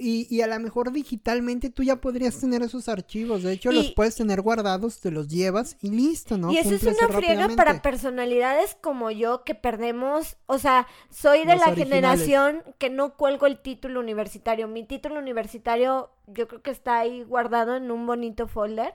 [0.00, 3.42] y, y, a lo mejor digitalmente tú ya podrías tener esos archivos.
[3.42, 6.52] De hecho, los puedes tener guardados, te los llevas y listo, ¿no?
[6.52, 10.36] Y eso es una friega para personalidades como yo que perdemos.
[10.46, 14.68] O sea, soy de la generación que no cuelgo el título universitario.
[14.68, 18.94] Mi título universitario, yo creo que está ahí guardado en un bonito folder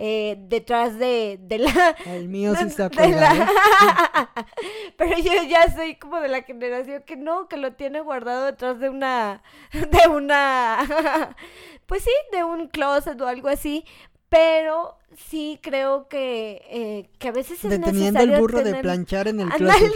[0.00, 1.96] eh, detrás de, de, la...
[2.06, 2.88] El mío sí está
[4.96, 8.78] Pero yo ya soy como de la generación que no, que lo tiene guardado detrás
[8.78, 9.42] de una...
[9.72, 11.34] de una...
[11.86, 13.84] pues sí, de un closet o algo así.
[14.28, 19.40] Pero sí creo que, eh, que a veces es Deteniendo el burro de planchar en
[19.40, 19.92] el closet.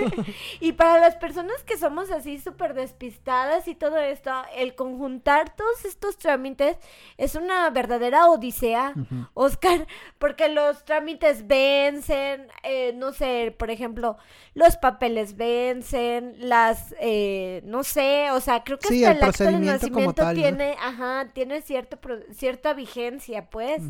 [0.60, 5.84] y para las personas que somos así súper despistadas y todo esto, el conjuntar todos
[5.84, 6.76] estos trámites
[7.16, 8.94] es una verdadera odisea,
[9.34, 9.86] Oscar,
[10.18, 14.16] porque los trámites vencen, eh, no sé, por ejemplo,
[14.54, 19.58] los papeles vencen, las, eh, no sé, o sea, creo que hasta el, acto de
[19.58, 21.98] nacimiento tiene, ajá, tiene cierto,
[22.32, 23.82] cierta vigencia, pues.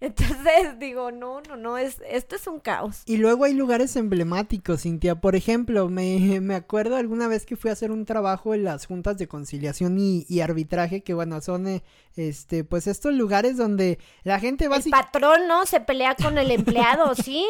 [0.00, 0.38] Entonces
[0.78, 3.02] digo, no, no, no, es, esto es un caos.
[3.06, 5.16] Y luego hay lugares emblemáticos, Cintia.
[5.16, 8.86] Por ejemplo, me, me acuerdo alguna vez que fui a hacer un trabajo en las
[8.86, 11.82] juntas de conciliación y, arbitraje, que bueno, son eh,
[12.16, 15.66] este, pues estos lugares donde la gente va El patrón, ¿no?
[15.66, 17.44] Se pelea con el empleado, sí,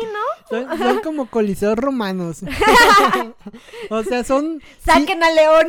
[0.51, 0.69] ¿no?
[0.79, 2.43] Son, como coliseos romanos.
[3.91, 4.63] o sea, son.
[4.85, 5.69] Saquen a León.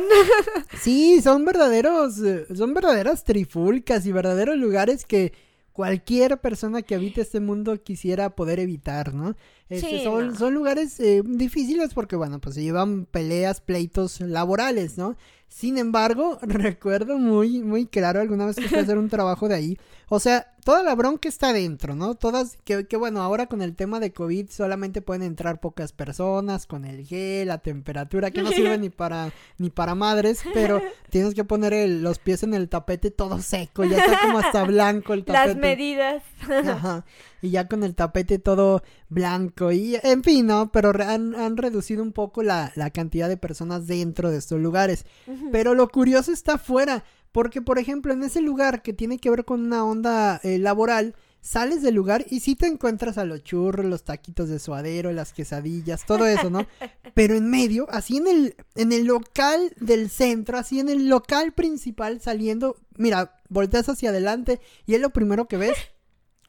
[0.80, 5.32] sí, son verdaderos, eh, son verdaderas trifulcas y verdaderos lugares que
[5.72, 9.36] cualquier persona que habite este mundo quisiera poder evitar, ¿no?
[9.68, 15.16] Este, son, son, lugares eh, difíciles porque, bueno, pues se llevan peleas, pleitos laborales, ¿no?
[15.48, 19.54] Sin embargo, recuerdo muy, muy claro alguna vez que fui a hacer un trabajo de
[19.54, 19.78] ahí.
[20.08, 22.14] O sea, toda la bronca está dentro, ¿no?
[22.14, 26.66] Todas, que, que bueno, ahora con el tema de COVID solamente pueden entrar pocas personas,
[26.66, 31.34] con el gel, la temperatura, que no sirve ni para, ni para madres, pero tienes
[31.34, 35.24] que poner los pies en el tapete todo seco, ya está como hasta blanco el
[35.24, 35.48] tapete.
[35.48, 36.22] Las medidas.
[36.48, 37.04] Ajá.
[37.42, 40.70] Y ya con el tapete todo blanco y, en fin, ¿no?
[40.70, 45.04] Pero han, han reducido un poco la, la, cantidad de personas dentro de estos lugares.
[45.50, 47.02] Pero lo curioso está afuera.
[47.32, 51.14] Porque, por ejemplo, en ese lugar que tiene que ver con una onda eh, laboral,
[51.40, 55.32] sales del lugar y sí te encuentras a los churros, los taquitos de suadero, las
[55.32, 56.66] quesadillas, todo eso, ¿no?
[57.14, 61.52] Pero en medio, así en el, en el local del centro, así en el local
[61.52, 65.76] principal saliendo, mira, volteas hacia adelante y es lo primero que ves,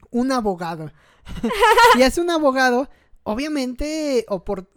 [0.10, 0.92] un abogado.
[1.98, 2.90] y es un abogado
[3.24, 4.26] obviamente,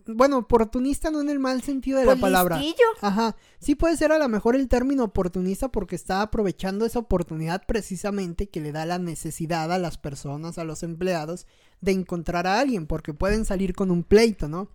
[0.06, 2.60] bueno, oportunista no en el mal sentido de la palabra.
[3.00, 3.36] Ajá.
[3.58, 8.48] Sí puede ser a lo mejor el término oportunista porque está aprovechando esa oportunidad precisamente
[8.48, 11.46] que le da la necesidad a las personas, a los empleados,
[11.80, 14.68] de encontrar a alguien, porque pueden salir con un pleito, ¿no?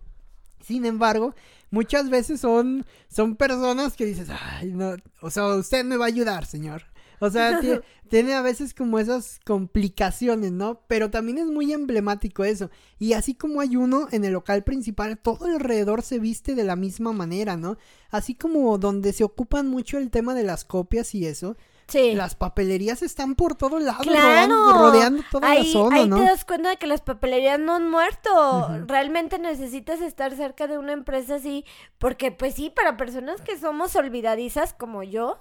[0.62, 1.34] Sin embargo,
[1.70, 6.08] muchas veces son, son personas que dices, ay, no, o sea, usted me va a
[6.08, 6.89] ayudar, señor.
[7.20, 7.60] O sea,
[8.08, 10.80] tiene, a veces como esas complicaciones, ¿no?
[10.88, 12.70] Pero también es muy emblemático eso.
[12.98, 16.76] Y así como hay uno en el local principal, todo alrededor se viste de la
[16.76, 17.76] misma manera, ¿no?
[18.10, 21.56] Así como donde se ocupan mucho el tema de las copias y eso.
[21.90, 22.14] Sí.
[22.14, 26.76] Las papelerías están por todos lados, rodeando, toda la zona, ahí te das cuenta de
[26.76, 28.68] que las papelerías no han muerto.
[28.86, 31.64] Realmente necesitas estar cerca de una empresa así,
[31.98, 35.36] porque pues sí, para personas que somos olvidadizas como yo,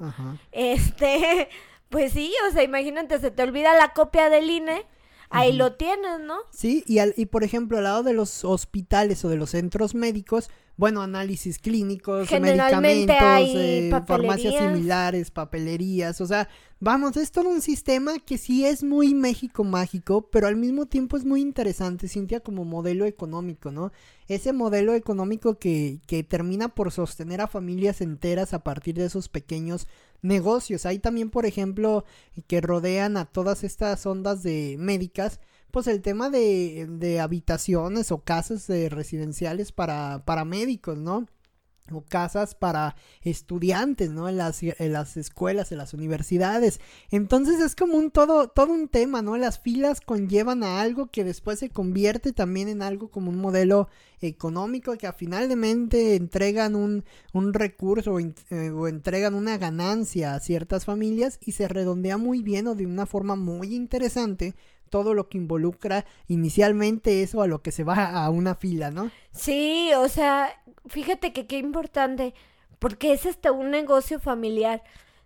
[0.51, 1.49] este,
[1.89, 4.86] pues sí, o sea, imagínate, se te olvida la copia del INE.
[5.32, 6.38] Ahí lo tienes, ¿no?
[6.52, 9.93] Sí, y, al, y por ejemplo, al lado de los hospitales o de los centros
[9.93, 16.47] médicos, bueno, análisis clínicos, medicamentos, eh, farmacias similares, papelerías, o sea,
[16.80, 21.17] vamos, es todo un sistema que sí es muy México mágico, pero al mismo tiempo
[21.17, 23.91] es muy interesante, Cintia, como modelo económico, ¿no?
[24.30, 29.28] Ese modelo económico que, que termina por sostener a familias enteras a partir de esos
[29.28, 29.86] pequeños
[30.21, 30.86] negocios.
[30.86, 32.05] Hay también, por ejemplo,
[32.47, 35.39] que rodean a todas estas ondas de médicas,
[35.71, 41.27] pues el tema de, de habitaciones o casas de residenciales para, para médicos, ¿no?
[41.93, 44.30] O casas para estudiantes, ¿no?
[44.30, 46.80] En las, en las escuelas, en las universidades.
[47.12, 49.38] Entonces es como un todo, todo un tema, ¿no?
[49.38, 53.88] Las filas conllevan a algo que después se convierte también en algo como un modelo
[54.21, 60.86] económico que finalmente entregan un, un recurso o, eh, o entregan una ganancia a ciertas
[60.86, 64.56] familias y se redondea muy bien o de una forma muy interesante
[64.89, 69.12] todo lo que involucra inicialmente eso a lo que se va a una fila, ¿no?
[69.32, 72.34] Sí, o sea, fíjate que qué importante,
[72.80, 74.84] porque es hasta un negocio familiar.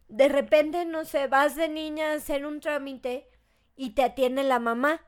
[0.08, 3.28] De repente, no sé, vas de niña a hacer un trámite
[3.76, 5.02] y te atiende la mamá.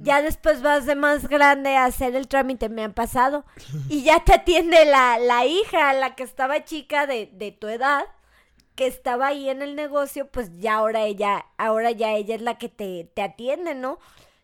[0.00, 3.44] Ya después vas de más grande a hacer el trámite, me han pasado.
[3.90, 8.04] Y ya te atiende la, la hija, la que estaba chica de, de tu edad
[8.82, 12.58] que estaba ahí en el negocio, pues ya ahora ella, ahora ya ella es la
[12.58, 14.00] que te, te atiende, ¿no?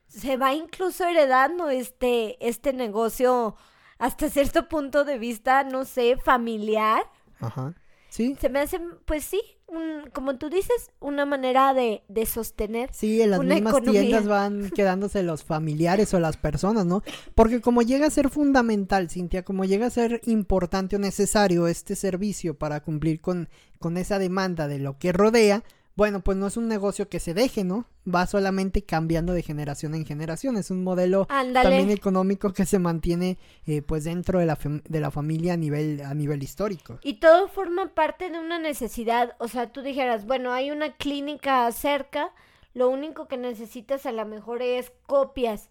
[0.06, 3.56] Se va incluso heredando este, este negocio
[3.98, 7.02] hasta cierto punto de vista, no sé, familiar.
[7.40, 7.74] Ajá.
[8.10, 8.36] Sí.
[8.40, 9.40] Se me hace, pues sí,
[10.12, 12.90] como tú dices, una manera de, de sostener.
[12.92, 17.02] Sí, en las mismas tiendas van quedándose los familiares o las personas, ¿no?
[17.34, 21.96] Porque como llega a ser fundamental, Cintia, como llega a ser importante o necesario este
[21.96, 25.62] servicio para cumplir con, con esa demanda de lo que rodea,
[25.98, 27.84] bueno, pues no es un negocio que se deje, ¿no?
[28.06, 30.56] Va solamente cambiando de generación en generación.
[30.56, 35.10] Es un modelo también económico que se mantiene eh, pues dentro de la, de la
[35.10, 37.00] familia a nivel, a nivel histórico.
[37.02, 39.34] Y todo forma parte de una necesidad.
[39.40, 42.30] O sea, tú dijeras, bueno, hay una clínica cerca,
[42.74, 45.68] lo único que necesitas a lo mejor es copias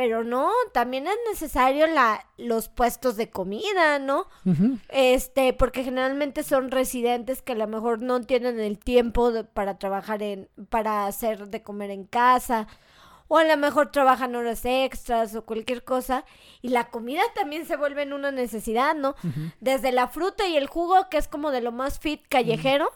[0.00, 4.28] pero no, también es necesario la, los puestos de comida, ¿no?
[4.88, 10.22] Este, porque generalmente son residentes que a lo mejor no tienen el tiempo para trabajar
[10.22, 12.66] en, para hacer de comer en casa,
[13.28, 16.24] o a lo mejor trabajan horas extras o cualquier cosa,
[16.62, 19.16] y la comida también se vuelve en una necesidad, ¿no?
[19.60, 22.90] Desde la fruta y el jugo, que es como de lo más fit callejero,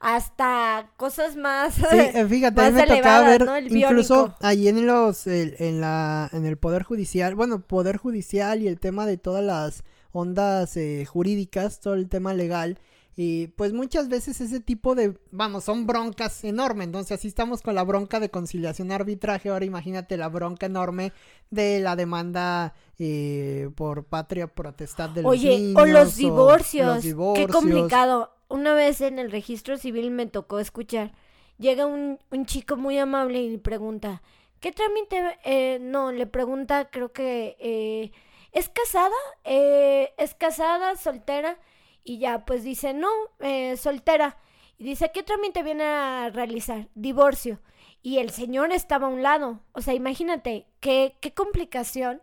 [0.00, 6.28] hasta cosas más sí, eh, fíjate me tocaba ver incluso ahí en los en la
[6.32, 11.04] en el poder judicial bueno poder judicial y el tema de todas las ondas eh,
[11.06, 12.78] jurídicas todo el tema legal
[13.18, 16.84] y pues muchas veces ese tipo de, vamos, son broncas enormes.
[16.84, 19.48] Entonces así estamos con la bronca de conciliación arbitraje.
[19.48, 21.14] Ahora imagínate la bronca enorme
[21.50, 26.86] de la demanda eh, por patria protestad de los Oye, o los divorcios.
[26.96, 27.46] los divorcios.
[27.46, 31.12] Qué complicado una vez en el registro civil me tocó escuchar.
[31.58, 34.22] Llega un, un chico muy amable y pregunta,
[34.60, 35.38] ¿qué trámite?
[35.44, 38.12] Eh, no, le pregunta, creo que, eh,
[38.52, 39.14] ¿es casada?
[39.44, 41.58] Eh, ¿Es casada, soltera?
[42.04, 43.08] Y ya, pues dice, no,
[43.40, 44.38] eh, soltera.
[44.78, 46.88] Y dice, ¿qué trámite viene a realizar?
[46.94, 47.60] Divorcio.
[48.02, 49.60] Y el señor estaba a un lado.
[49.72, 52.22] O sea, imagínate, qué, qué complicación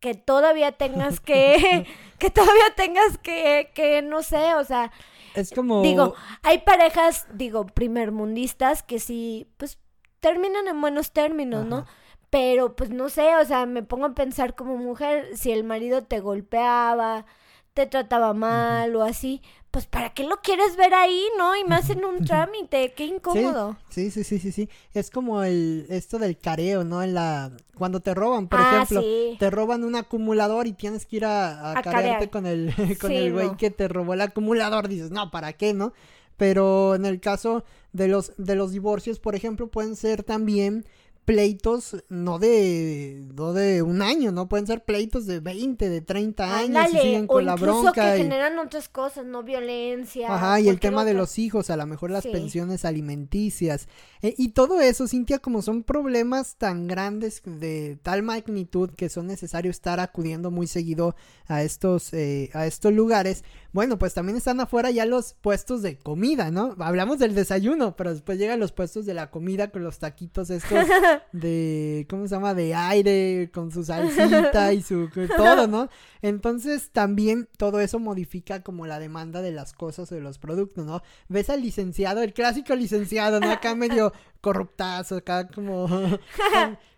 [0.00, 1.86] que todavía tengas que,
[2.18, 4.92] que todavía tengas que, que, no sé, o sea,
[5.34, 5.82] es como...
[5.82, 9.78] Digo, hay parejas, digo, primermundistas que sí, pues
[10.20, 11.86] terminan en buenos términos, ¿no?
[12.30, 16.02] Pero pues no sé, o sea, me pongo a pensar como mujer, si el marido
[16.02, 17.26] te golpeaba,
[17.74, 21.56] te trataba mal o así, pues ¿para qué lo quieres ver ahí, no?
[21.56, 23.76] Y más en un trámite, qué incómodo.
[23.88, 24.68] Sí, sí, sí, sí, sí.
[24.94, 27.02] Es como el esto del careo, ¿no?
[27.02, 29.02] En la cuando te roban, por ah, ejemplo,
[29.38, 33.56] te roban un acumulador y tienes que ir a, carearte con el con el güey
[33.56, 35.92] que te robó el acumulador, dices, "No, ¿para qué, no?"
[36.36, 40.86] Pero en el caso de los de los divorcios, por ejemplo, pueden ser también
[41.24, 46.58] pleitos no de no de un año, no pueden ser pleitos de 20, de 30
[46.58, 50.32] años y siguen con la bronca que generan otras cosas, no violencia.
[50.32, 53.88] Ajá, y el tema de los hijos, a lo mejor las pensiones alimenticias.
[54.22, 59.26] Eh, y todo eso, Cintia, como son problemas tan grandes de tal magnitud que son
[59.26, 64.60] necesarios estar acudiendo muy seguido a estos eh, a estos lugares, bueno, pues también están
[64.60, 66.76] afuera ya los puestos de comida, ¿no?
[66.78, 70.86] Hablamos del desayuno, pero después llegan los puestos de la comida con los taquitos estos
[71.32, 72.54] de, ¿cómo se llama?
[72.54, 75.88] De aire, con su salsita y su todo, ¿no?
[76.22, 80.86] Entonces también todo eso modifica como la demanda de las cosas o de los productos,
[80.86, 81.02] ¿no?
[81.28, 83.50] Ves al licenciado, el clásico licenciado, ¿no?
[83.50, 85.88] Acá medio corruptazo, acá como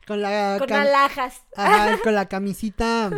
[0.07, 0.57] con, la...
[0.59, 1.41] Con alhajas.
[1.57, 3.11] Ajá, con la camisita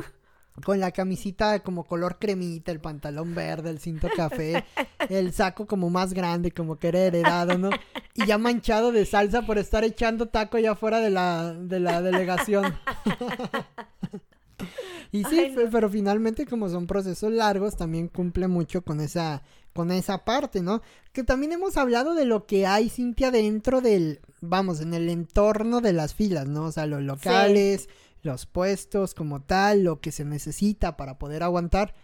[0.64, 4.64] con la camisita como color cremita, el pantalón verde, el cinto café,
[5.09, 7.71] el saco como más grande, como que era heredado, ¿no?
[8.14, 12.03] Y ya manchado de salsa por estar echando taco allá afuera de la, de la
[12.03, 12.75] delegación.
[15.12, 19.42] y sí, pero finalmente como son procesos largos, también cumple mucho con esa,
[19.73, 20.83] con esa parte, ¿no?
[21.12, 25.81] Que también hemos hablado de lo que hay, Cintia, dentro del, vamos, en el entorno
[25.81, 26.64] de las filas, ¿no?
[26.64, 27.88] O sea, los locales
[28.29, 31.95] los puestos como tal, lo que se necesita para poder aguantar.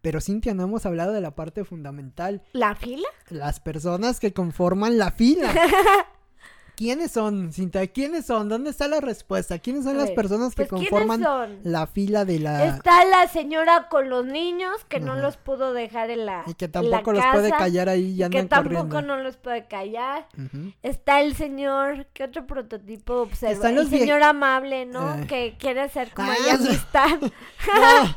[0.00, 2.42] Pero Cintia, no hemos hablado de la parte fundamental.
[2.52, 3.08] ¿La fila?
[3.28, 5.54] Las personas que conforman la fila.
[6.76, 7.86] ¿Quiénes son, Cinta?
[7.86, 8.48] ¿Quiénes son?
[8.48, 9.58] ¿Dónde está la respuesta?
[9.58, 11.24] ¿Quiénes son las personas que pues, conforman
[11.62, 12.66] la fila de la...
[12.66, 16.66] Está la señora con los niños que no los pudo dejar en la Y que
[16.68, 20.26] tampoco los puede callar ahí, ya Que tampoco no los puede callar.
[20.82, 23.70] Está el señor, ¿qué otro prototipo observa?
[23.70, 25.14] el señor amable, ¿no?
[25.14, 25.26] Eh.
[25.26, 27.18] Que quiere ser como ah, amistad.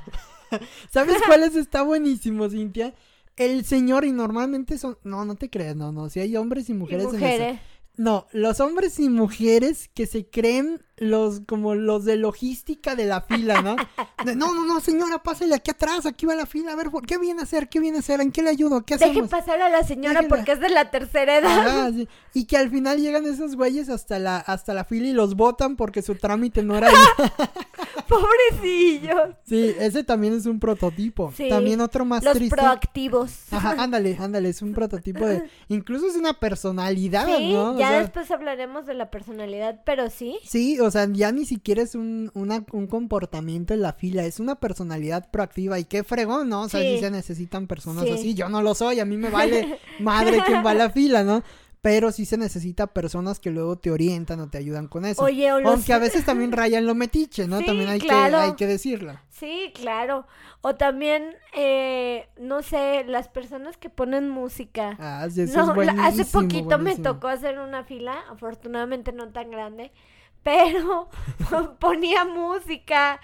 [0.89, 2.93] ¿Sabes cuáles está buenísimo, Cintia?
[3.35, 4.97] El señor, y normalmente son...
[5.03, 6.09] No, no te creas, no, no.
[6.09, 7.51] Si hay hombres y mujeres, y mujeres.
[7.51, 7.59] en
[7.97, 13.21] no, los hombres y mujeres que se creen los como los de logística de la
[13.21, 13.75] fila, ¿no?
[14.35, 17.41] no, no, no, señora, pásale aquí atrás, aquí va la fila, a ver, ¿qué viene
[17.41, 17.69] a hacer?
[17.69, 18.21] ¿Qué viene a hacer?
[18.21, 18.83] ¿En qué le ayudo?
[18.85, 19.15] ¿Qué hacemos?
[19.15, 21.93] Deje pasar a la señora porque es de la tercera edad.
[22.33, 25.75] Y que al final llegan esos güeyes hasta la hasta la fila y los votan
[25.75, 26.95] porque su trámite no era ahí.
[28.07, 29.35] Pobrecillo.
[29.43, 31.33] Sí, ese también es un prototipo.
[31.49, 32.55] También otro más Los triste.
[32.55, 33.31] proactivos.
[33.51, 35.49] Ajá, ándale, ándale, es un prototipo de...
[35.67, 37.77] Incluso es una personalidad, ¿no?
[37.77, 40.37] ya después hablaremos de la personalidad, pero sí.
[40.43, 44.55] Sí, o sea, ya ni siquiera es un, un comportamiento en la fila, es una
[44.55, 46.63] personalidad proactiva y qué fregón, ¿no?
[46.63, 48.33] O sea, sí, se necesitan personas así.
[48.33, 51.43] Yo no lo soy, a mí me vale madre quien va a la fila, ¿no?
[51.81, 55.21] Pero sí se necesita personas que luego te orientan o te ayudan con eso.
[55.21, 57.61] Oye, o Aunque a veces también rayan lo metiche, ¿no?
[57.61, 59.13] también hay, que, hay que decirlo.
[59.29, 60.25] Sí, claro.
[60.61, 64.97] O también, eh, no sé, las personas que ponen música.
[64.99, 69.91] Ah, sí, eso es Hace poquito me tocó hacer una fila, afortunadamente no tan grande,
[70.43, 71.09] pero
[71.79, 73.21] ponía música,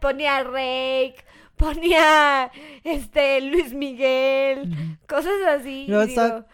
[0.00, 1.16] ponía rake,
[1.62, 2.50] ponía
[2.84, 5.88] este Luis Miguel, cosas así.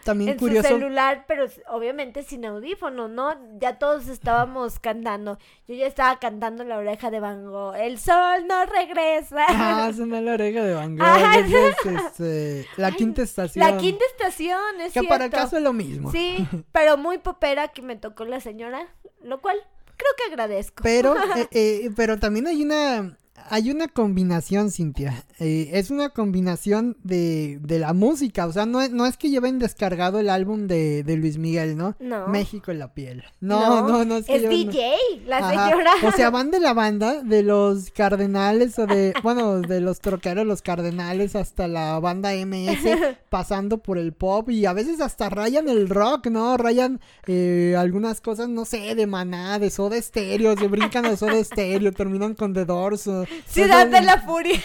[0.04, 3.34] también en su celular, pero obviamente sin audífono, ¿no?
[3.58, 5.38] Ya todos estábamos cantando.
[5.66, 7.74] Yo ya estaba cantando la oreja de Van Gogh.
[7.76, 9.44] El sol no regresa.
[9.48, 11.06] Ah, la oreja de Van Gogh.
[12.08, 13.64] Este, la quinta estación.
[13.64, 16.10] La quinta estación, es Que para el caso es lo mismo.
[16.12, 18.88] Sí, pero muy popera que me tocó la señora,
[19.22, 19.56] lo cual
[19.96, 20.82] creo que agradezco.
[20.82, 23.17] Pero, eh, eh, pero también hay una
[23.50, 25.24] hay una combinación, Cintia.
[25.38, 28.46] Eh, es una combinación de, de, la música.
[28.46, 31.76] O sea, no es, no es que lleven descargado el álbum de, de Luis Miguel,
[31.76, 31.96] ¿no?
[32.00, 32.28] No.
[32.28, 33.24] México en la piel.
[33.40, 34.16] No, no, no.
[34.16, 34.92] es, que es DJ,
[35.26, 35.92] la señora.
[36.04, 40.46] O sea, van de la banda, de los Cardenales o de, bueno, de los troqueros,
[40.46, 45.68] los Cardenales, hasta la banda MS, pasando por el pop y a veces hasta rayan
[45.68, 46.56] el rock, ¿no?
[46.56, 51.36] Rayan eh, algunas cosas, no sé, de maná, de soda estéreo, se brincan de soda
[51.38, 53.08] estéreo, terminan con The Doors.
[53.46, 54.60] Ciudad de la Furia.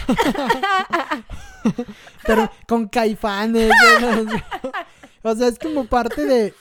[2.26, 3.72] Pero con caifanes.
[5.24, 6.54] o sea, es como parte de.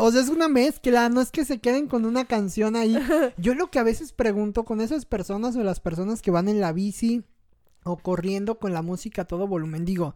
[0.00, 2.96] O, sea, es una mezcla, no es que se queden con una canción ahí.
[3.36, 6.60] Yo lo que a veces pregunto con esas personas o las personas que van en
[6.60, 7.24] la bici
[7.84, 10.14] o corriendo con la música a todo volumen, digo,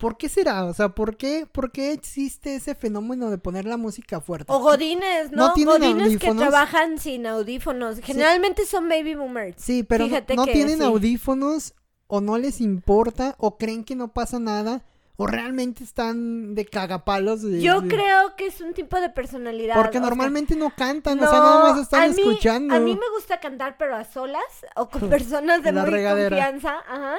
[0.00, 0.64] ¿Por qué será?
[0.64, 4.50] O sea, ¿por qué, ¿por qué existe ese fenómeno de poner la música fuerte?
[4.50, 5.48] O godines, ¿no?
[5.48, 8.00] ¿No godines que trabajan sin audífonos.
[8.00, 9.62] Generalmente son baby boomers.
[9.62, 11.74] Sí, pero no, tienen audífonos
[12.06, 14.82] o no les importa o creen que no pasa nada
[15.16, 17.42] o realmente están de cagapalos.
[17.42, 19.76] Yo creo que es un tipo de personalidad.
[19.76, 22.74] Porque normalmente no cantan, o sea, nada más están escuchando.
[22.74, 24.40] a mí me gusta cantar, pero a solas
[24.76, 26.78] o con personas de muy confianza.
[26.88, 27.16] Ajá.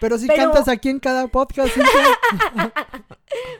[0.00, 1.76] Pero si cantas aquí en cada podcast.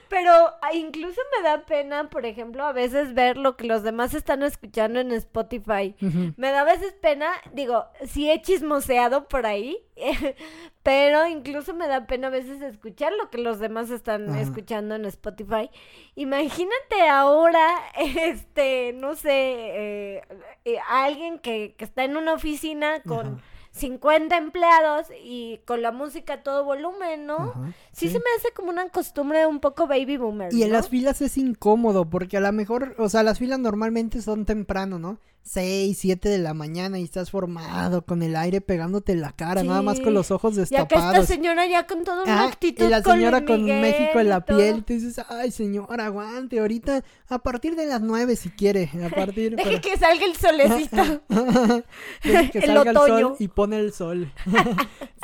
[0.09, 0.33] Pero
[0.63, 4.43] ah, incluso me da pena, por ejemplo, a veces ver lo que los demás están
[4.43, 5.97] escuchando en Spotify.
[6.37, 9.79] Me da a veces pena, digo, sí he chismoseado por ahí,
[10.83, 15.05] pero incluso me da pena a veces escuchar lo que los demás están escuchando en
[15.07, 15.71] Spotify.
[16.15, 20.23] Imagínate ahora, este, no sé, eh,
[20.65, 23.43] eh, alguien que, que, está en una oficina con...
[23.75, 27.53] 50 empleados y con la música a todo volumen, ¿no?
[27.93, 30.55] sí, se me hace como una costumbre un poco baby boomer.
[30.55, 34.23] Y en las filas es incómodo porque a lo mejor, o sea, las filas normalmente
[34.23, 35.19] son temprano, ¿no?
[35.45, 39.63] 6, 7 de la mañana y estás formado con el aire pegándote en la cara,
[39.63, 41.13] nada más con los ojos destapados.
[41.13, 44.47] Ya esta señora ya con todo una actitud Y la señora con, México en la
[44.47, 49.15] piel, te dices, ay señora, aguante, ahorita a partir de las 9 si quiere, a
[49.15, 49.55] partir...
[49.57, 51.23] Deje que salga el solecito.
[52.25, 54.33] Deje que salga el, sol y pone el sol.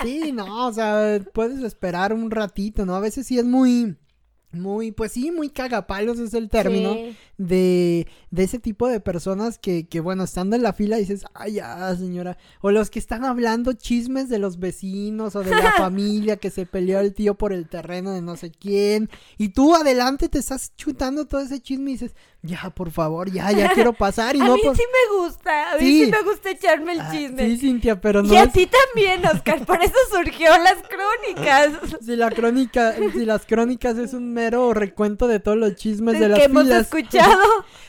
[0.02, 2.94] sí, no, o sea, puedes esperar un ratito, ¿no?
[2.94, 3.96] A veces sí es muy
[4.52, 6.96] muy, pues sí, muy cagapalos es el término
[7.40, 11.54] de, de ese tipo de personas que, que, bueno, estando en la fila dices, ay,
[11.54, 16.36] ya, señora, o los que están hablando chismes de los vecinos o de la familia
[16.36, 20.28] que se peleó el tío por el terreno de no sé quién, y tú adelante
[20.28, 24.34] te estás chutando todo ese chisme y dices, ya, por favor, ya, ya quiero pasar.
[24.34, 27.00] Y a no, mí pues sí me gusta, a mí sí, me gusta echarme el
[27.00, 27.46] ah, chisme.
[27.46, 28.32] Sí, Cintia, pero no.
[28.32, 31.72] Y a ti también, Oscar, por eso surgió las crónicas.
[32.04, 36.28] si la crónica, si las crónicas es un mero recuento de todos los chismes de,
[36.28, 37.29] las que hemos escuchado.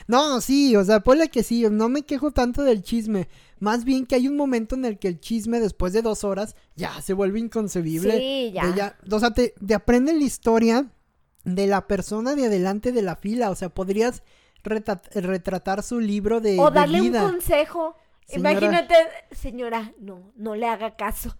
[0.08, 3.28] No, sí, o sea, ponle que sí, no me quejo tanto del chisme.
[3.60, 6.56] Más bien que hay un momento en el que el chisme, después de dos horas,
[6.76, 8.18] ya se vuelve inconcebible.
[8.18, 8.98] Sí, ya.
[9.10, 10.92] o sea, te, te aprende la historia
[11.44, 13.50] de la persona de adelante de la fila.
[13.52, 14.24] O sea, podrías
[14.64, 17.96] retratar su libro de, o darle un consejo.
[18.30, 18.96] Imagínate,
[19.32, 21.36] señora, no, no le haga caso.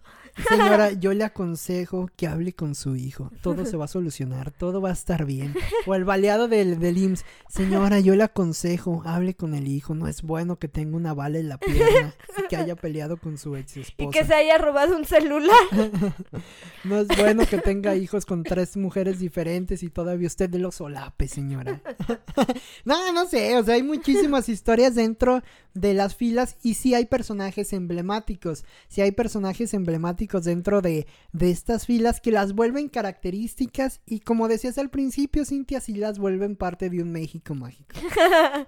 [0.48, 3.30] Señora, yo le aconsejo que hable con su hijo.
[3.42, 5.54] Todo se va a solucionar, todo va a estar bien.
[5.86, 7.24] O el baleado del, del IMSS.
[7.48, 9.94] Señora, yo le aconsejo, hable con el hijo.
[9.94, 13.38] No es bueno que tenga una bala en la pierna y que haya peleado con
[13.38, 14.08] su ex esposa.
[14.08, 15.56] Y que se haya robado un celular.
[16.84, 20.76] no es bueno que tenga hijos con tres mujeres diferentes y todavía usted de los
[20.76, 21.80] solape, señora.
[22.84, 25.42] no, no sé, o sea, hay muchísimas historias dentro
[25.74, 28.64] de las filas y sí hay personajes emblemáticos.
[28.88, 34.48] Sí hay personajes emblemáticos dentro de, de estas filas que las vuelven características y como
[34.48, 37.94] decías al principio, Cintia, sí las vuelven parte de un México mágico.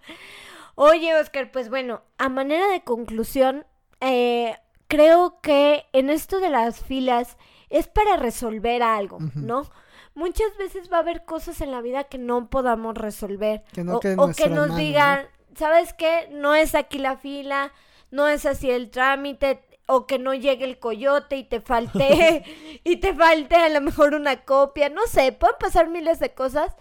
[0.76, 3.64] Oye, Oscar, pues bueno, a manera de conclusión,
[4.00, 4.57] eh,
[4.88, 7.36] creo que en esto de las filas
[7.70, 9.70] es para resolver algo, ¿no?
[10.14, 13.62] muchas veces va a haber cosas en la vida que no podamos resolver.
[13.88, 15.26] o, que nos digan,
[15.57, 16.28] ¿sabes qué?
[16.32, 17.72] No es aquí la fila,
[18.11, 22.42] no es así el trámite, o que no llegue el coyote y te falte
[22.84, 26.74] y te falte a lo mejor una copia, no sé, pueden pasar miles de cosas,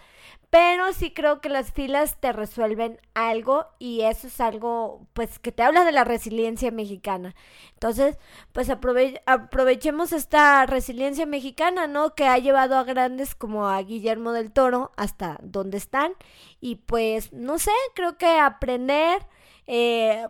[0.54, 5.52] pero sí creo que las filas te resuelven algo y eso es algo pues que
[5.52, 7.34] te habla de la resiliencia mexicana.
[7.74, 8.20] Entonces,
[8.52, 12.14] pues aprovechemos esta resiliencia mexicana, ¿no?
[12.14, 16.14] Que ha llevado a grandes como a Guillermo del Toro hasta donde están
[16.62, 19.26] y pues no sé, creo que aprender
[19.66, 20.28] eh,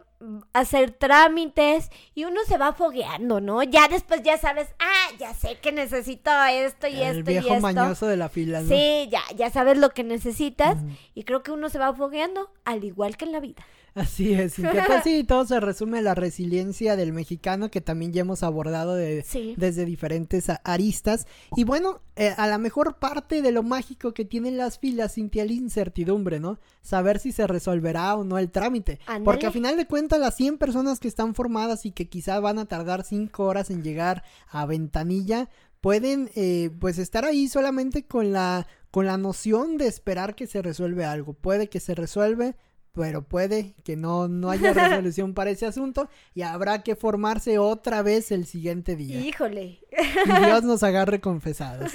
[0.53, 3.63] hacer trámites y uno se va fogueando, ¿no?
[3.63, 7.59] Ya después ya sabes, ah, ya sé que necesito esto y esto y esto.
[7.59, 8.67] mañoso de la fila, ¿no?
[8.67, 10.77] Sí, ya, ya sabes lo que necesitas
[11.13, 13.63] y creo que uno se va fogueando al igual que en la vida.
[13.95, 18.11] Así es, y pues sí, todo se resume a la resiliencia del mexicano que también
[18.11, 19.23] ya hemos abordado de,
[19.55, 21.27] desde diferentes aristas.
[21.55, 25.45] Y bueno, eh, a la mejor parte de lo mágico que tienen las filas, Cintia,
[25.45, 26.59] la incertidumbre, ¿no?
[26.81, 28.99] Saber si se resolverá o no el trámite.
[29.23, 32.57] Porque a final de cuentas, las 100 personas que están formadas y que quizá van
[32.57, 35.49] a tardar 5 horas en llegar a ventanilla,
[35.81, 40.61] pueden eh, pues estar ahí solamente con la con la noción de esperar que se
[40.61, 41.33] resuelve algo.
[41.33, 42.55] Puede que se resuelve,
[42.93, 48.01] pero puede que no, no haya resolución para ese asunto y habrá que formarse otra
[48.01, 49.19] vez el siguiente día.
[49.19, 49.79] Híjole.
[50.45, 51.91] Dios nos agarre confesados.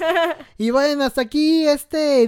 [0.57, 2.23] Y bueno, hasta aquí este,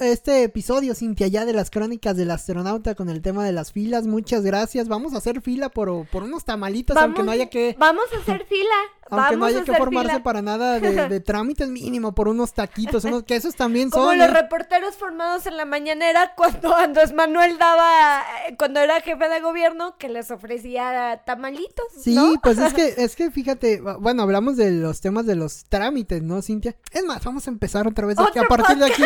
[0.00, 4.06] este episodio, Cintia, ya de las crónicas del astronauta con el tema de las filas.
[4.06, 4.88] Muchas gracias.
[4.88, 7.76] Vamos a hacer fila por, por unos tamalitos, aunque no haya que...
[7.78, 8.74] Vamos a hacer fila.
[9.10, 13.36] Aunque no haya que formarse para nada de, trámites mínimo por unos taquitos, unos que
[13.36, 14.00] esos también son.
[14.00, 14.32] Como los ¿eh?
[14.32, 19.96] reporteros formados en la mañanera cuando Andrés Manuel daba, eh, cuando era jefe de gobierno,
[19.96, 21.86] que les ofrecía tamalitos.
[22.00, 26.22] Sí, pues es que, es que fíjate, bueno, hablamos de los temas de los trámites,
[26.22, 26.76] ¿no, Cintia?
[26.92, 29.02] Es más, vamos a empezar otra vez aquí, a partir de aquí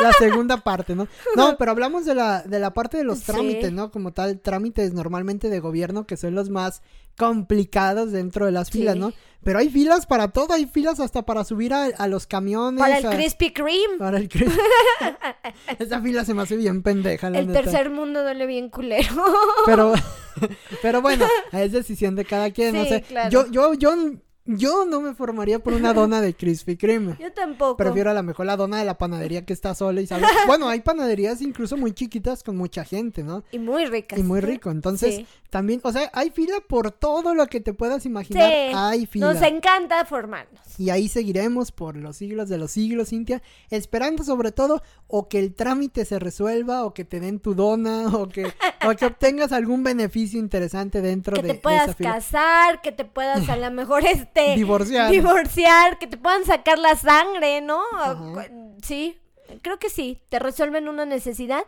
[0.00, 1.08] la segunda parte, ¿no?
[1.36, 3.90] No, pero hablamos de la, de la parte de los trámites, ¿no?
[3.90, 6.82] Como tal, trámites normalmente de gobierno que son los más
[7.18, 9.12] complicados dentro de las filas, ¿no?
[9.42, 12.78] Pero hay filas para todo, hay filas hasta para subir a, los camiones.
[12.78, 13.98] Para el Krispy Kreme.
[13.98, 14.58] Para el Krispy
[15.78, 17.28] Esa fila se me hace bien pendeja.
[17.28, 19.14] el tercer mundo duele bien culero.
[19.64, 19.92] Pero,
[20.82, 23.04] pero bueno, es decisión de cada quien, no sé.
[23.30, 23.94] Yo, yo, yo
[24.46, 27.16] yo no me formaría por una dona de Krispy Kreme.
[27.20, 27.76] Yo tampoco.
[27.76, 30.26] Prefiero a lo mejor la dona de la panadería que está sola y sabe.
[30.46, 33.44] bueno, hay panaderías incluso muy chiquitas con mucha gente, ¿no?
[33.52, 34.18] Y muy ricas.
[34.18, 34.70] Y muy rico.
[34.70, 38.50] Entonces, también, o sea, hay fila por todo lo que te puedas imaginar.
[38.50, 38.72] Sí.
[38.74, 39.32] Hay fila.
[39.32, 40.60] Nos encanta formarnos.
[40.78, 45.38] Y ahí seguiremos por los siglos de los siglos, Cintia, esperando sobre todo o que
[45.38, 48.52] el trámite se resuelva o que te den tu dona o que,
[48.86, 53.48] o que obtengas algún beneficio interesante dentro de, que te puedas casar, que te puedas
[53.48, 55.10] a lo mejor este divorciar.
[55.10, 57.82] Divorciar, que te puedan sacar la sangre, ¿no?
[58.82, 59.18] Sí,
[59.62, 61.64] creo que sí, te resuelven una necesidad.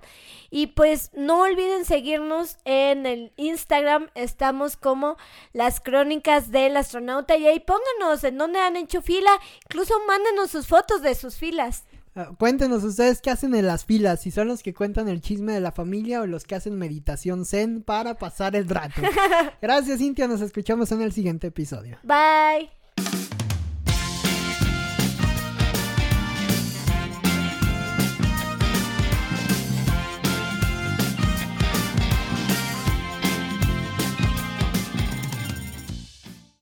[0.50, 5.16] Y pues no olviden seguirnos en el Instagram, estamos como
[5.52, 9.30] las crónicas del astronauta y ahí pónganos en dónde han hecho fila,
[9.64, 11.84] incluso mándenos sus fotos de sus filas.
[12.14, 15.52] Ah, cuéntenos ustedes qué hacen en las filas, si son los que cuentan el chisme
[15.52, 19.00] de la familia o los que hacen meditación zen para pasar el rato.
[19.62, 21.98] Gracias Cintia, nos escuchamos en el siguiente episodio.
[22.02, 22.82] Bye.